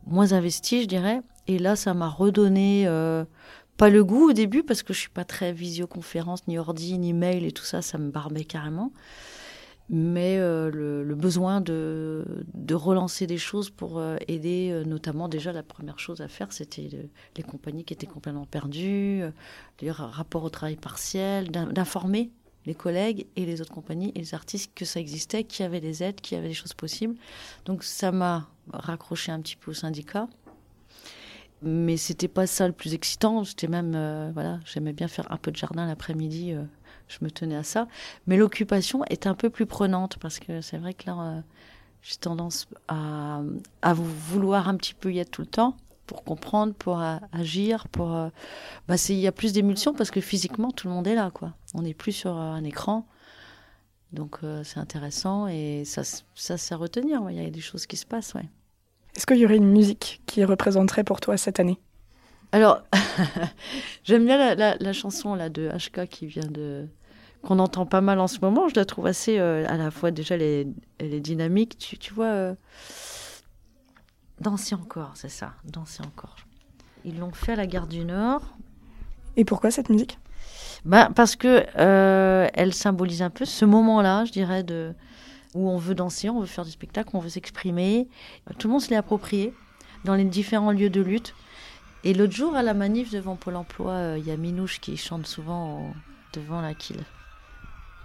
[0.07, 1.21] moins investie, je dirais.
[1.47, 3.25] Et là, ça m'a redonné euh,
[3.77, 7.13] pas le goût au début parce que je suis pas très visioconférence, ni ordi, ni
[7.13, 8.91] mail et tout ça, ça me barbait carrément.
[9.95, 12.25] Mais euh, le, besoin de,
[12.71, 16.89] relancer des choses pour aider, notamment déjà la première chose à faire, c'était
[17.37, 19.21] les compagnies qui étaient complètement perdues,
[19.81, 22.31] les rapports au travail partiel, d'informer
[22.65, 25.81] les collègues et les autres compagnies et les artistes que ça existait, qu'il y avait
[25.81, 27.15] des aides, qu'il y avait des choses possibles.
[27.65, 30.27] Donc ça m'a raccroché un petit peu au syndicat.
[31.61, 33.43] Mais c'était pas ça le plus excitant.
[33.43, 36.53] J'étais même, euh, voilà, j'aimais bien faire un peu de jardin l'après-midi.
[37.19, 37.87] Je me tenais à ça.
[38.27, 41.41] Mais l'occupation est un peu plus prenante parce que c'est vrai que là, euh,
[42.01, 43.41] j'ai tendance à,
[43.81, 47.01] à vouloir un petit peu y être tout le temps pour comprendre, pour
[47.31, 48.13] agir, pour.
[48.13, 48.29] Euh,
[48.87, 51.53] bah, il y a plus d'émulsion parce que physiquement tout le monde est là, quoi.
[51.73, 53.07] On n'est plus sur euh, un écran,
[54.11, 57.21] donc euh, c'est intéressant et ça, ça c'est à retenir.
[57.29, 58.49] Il y a des choses qui se passent, ouais.
[59.15, 61.79] Est-ce qu'il y aurait une musique qui représenterait pour toi cette année?
[62.51, 62.81] Alors,
[64.03, 66.87] j'aime bien la, chanson là de HK qui vient de
[67.43, 68.67] qu'on entend pas mal en ce moment.
[68.69, 70.67] Je la trouve assez, euh, à la fois déjà, elle est,
[70.97, 71.77] elle est dynamique.
[71.77, 72.55] Tu, tu vois, euh,
[74.39, 76.35] danser encore, c'est ça, danser encore.
[77.05, 78.41] Ils l'ont fait à la gare du Nord.
[79.35, 80.19] Et pourquoi cette musique?
[80.85, 84.93] Bah, parce que euh, elle symbolise un peu ce moment-là, je dirais, de
[85.53, 88.07] où on veut danser, on veut faire du spectacle, on veut s'exprimer.
[88.57, 89.53] Tout le monde se l'est approprié
[90.03, 91.35] dans les différents lieux de lutte.
[92.03, 94.97] Et l'autre jour, à la manif devant Pôle emploi, euh, il y a Minouche qui
[94.97, 95.93] chante souvent
[96.33, 97.03] devant la quille.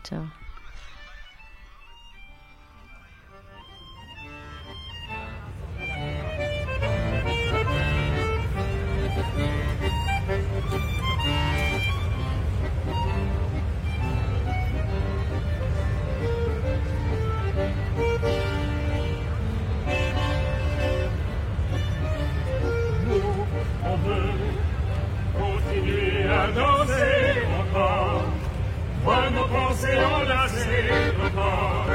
[0.02, 0.26] Tiens.
[23.84, 24.32] On veut
[25.34, 27.17] continuer à danser
[29.08, 29.96] voir nos pensées
[31.20, 31.86] nos corps,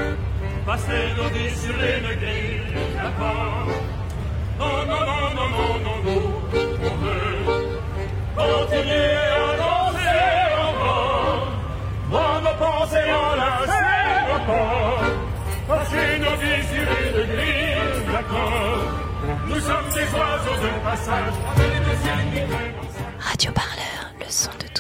[0.66, 2.62] passer nos vies sur les grilles
[2.96, 3.68] d'accord.
[4.60, 6.28] Non, non, non, non, non, non, nous,
[6.90, 7.36] on veut
[8.38, 10.22] continuer à danser
[10.70, 11.48] encore,
[12.10, 13.10] voir nos pensées
[14.30, 15.04] nos corps,
[15.68, 18.82] passer nos vies sur une grille d'accord.
[19.50, 21.36] Nous sommes des oiseaux de passage.
[23.20, 24.73] Radio Parleur, le son de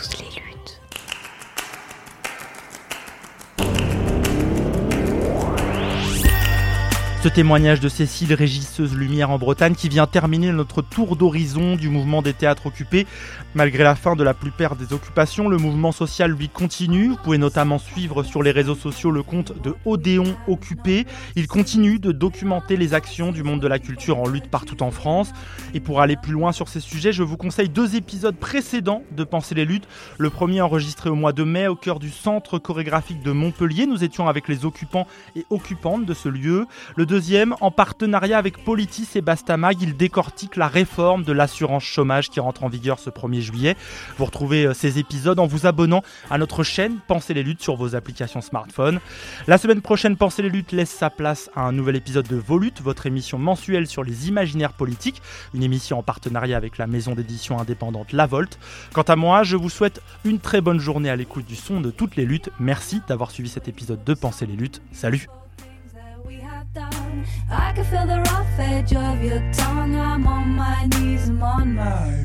[7.24, 11.88] Ce témoignage de Cécile, régisseuse Lumière en Bretagne, qui vient terminer notre tour d'horizon du
[11.88, 13.08] mouvement des théâtres occupés.
[13.56, 17.08] Malgré la fin de la plupart des occupations, le mouvement social lui continue.
[17.08, 21.06] Vous pouvez notamment suivre sur les réseaux sociaux le compte de Odéon Occupé.
[21.38, 24.92] Il continue de documenter les actions du monde de la culture en lutte partout en
[24.92, 25.32] France.
[25.74, 29.24] Et pour aller plus loin sur ces sujets, je vous conseille deux épisodes précédents de
[29.24, 29.88] Penser les luttes.
[30.18, 33.86] Le premier enregistré au mois de mai au cœur du centre chorégraphique de Montpellier.
[33.86, 35.08] Nous étions avec les occupants
[35.38, 36.66] et occupantes de ce lieu.
[36.98, 42.32] Le deuxième, en partenariat avec Politis et Bastamag, il décortique la réforme de l'assurance chômage
[42.32, 43.78] qui rentre en vigueur ce 1er juillet.
[44.18, 46.02] Vous retrouvez euh, ces épisodes en vous abonnant
[46.32, 49.00] à notre chaîne Pensez les luttes sur vos applications smartphone.
[49.46, 52.82] La semaine prochaine, Pensez les luttes laisse sa place à un nouvel épisode de Volute,
[52.82, 55.22] votre émission mensuelle sur les imaginaires politiques,
[55.54, 58.58] une émission en partenariat avec la maison d'édition indépendante La Volte.
[58.92, 61.92] Quant à moi, je vous souhaite une très bonne journée à l'écoute du son de
[61.92, 62.50] toutes les luttes.
[62.60, 64.82] Merci d'avoir suivi cet épisode de Pensez les luttes.
[64.94, 65.28] Salut
[67.50, 69.96] I can feel the rough edge of your tongue.
[69.96, 72.24] I'm on my knees, I'm on my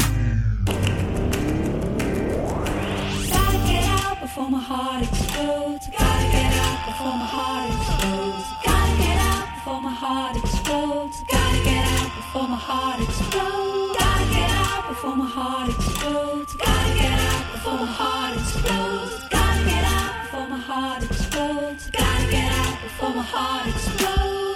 [3.32, 5.86] Gotta get out before my heart explodes.
[5.99, 8.46] Gotta get out before my heart explodes.
[8.64, 11.16] Gotta get out before my heart explodes.
[11.30, 13.92] Gotta get out before my heart explodes.
[13.99, 16.55] Gotta get out before my heart explodes.
[16.55, 19.28] Gotta get out before my heart explodes.
[19.30, 21.90] Gotta get out before my heart explodes.
[21.90, 24.47] Gotta get out before my heart explodes.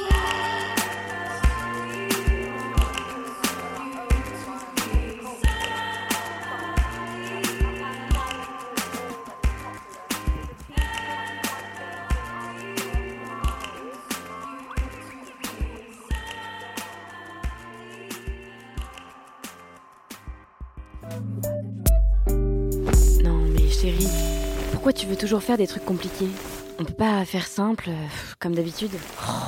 [23.93, 24.09] Chérie,
[24.73, 26.29] pourquoi tu veux toujours faire des trucs compliqués?
[26.79, 28.07] On peut pas faire simple, euh,
[28.41, 28.91] comme d'habitude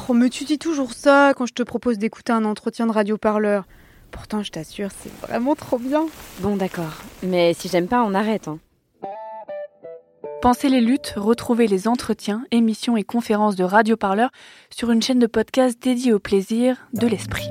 [0.08, 3.64] Oh, mais tu dis toujours ça quand je te propose d'écouter un entretien de radio-parleur.
[4.10, 6.06] Pourtant, je t'assure, c'est vraiment trop bien.
[6.40, 7.02] Bon, d'accord.
[7.22, 8.46] Mais si j'aime pas, on arrête.
[8.48, 8.58] Hein.
[10.40, 14.30] Pensez les luttes, retrouvez les entretiens, émissions et conférences de Radio Parleur
[14.70, 17.48] sur une chaîne de podcast dédiée au plaisir de l'esprit.